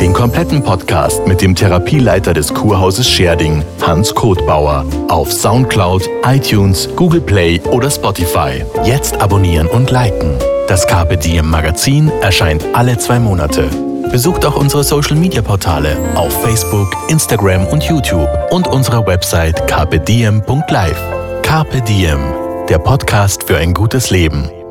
Den 0.00 0.12
kompletten 0.12 0.62
Podcast 0.62 1.26
mit 1.26 1.40
dem 1.42 1.54
Therapieleiter 1.54 2.34
des 2.34 2.52
Kurhauses 2.52 3.08
Scherding, 3.08 3.62
Hans 3.86 4.14
Kotbauer, 4.14 4.84
auf 5.08 5.32
Soundcloud, 5.32 6.08
iTunes, 6.24 6.88
Google 6.96 7.20
Play 7.20 7.60
oder 7.70 7.90
Spotify. 7.90 8.64
Jetzt 8.84 9.20
abonnieren 9.20 9.68
und 9.68 9.90
liken. 9.90 10.38
Das 10.68 10.86
Carpe 10.86 11.16
Diem 11.18 11.48
Magazin 11.50 12.10
erscheint 12.22 12.64
alle 12.72 12.96
zwei 12.96 13.18
Monate. 13.18 13.68
Besucht 14.10 14.44
auch 14.46 14.56
unsere 14.56 14.84
Social 14.84 15.16
Media 15.16 15.42
Portale 15.42 15.96
auf 16.14 16.32
Facebook, 16.42 16.88
Instagram 17.08 17.66
und 17.66 17.82
YouTube 17.84 18.28
und 18.50 18.66
unsere 18.68 19.06
Website 19.06 19.66
carpediem.live. 19.66 21.02
Carpe 21.42 21.80
Diem, 21.82 22.20
der 22.68 22.78
Podcast 22.78 23.44
für 23.44 23.56
ein 23.58 23.74
gutes 23.74 24.10
Leben. 24.10 24.61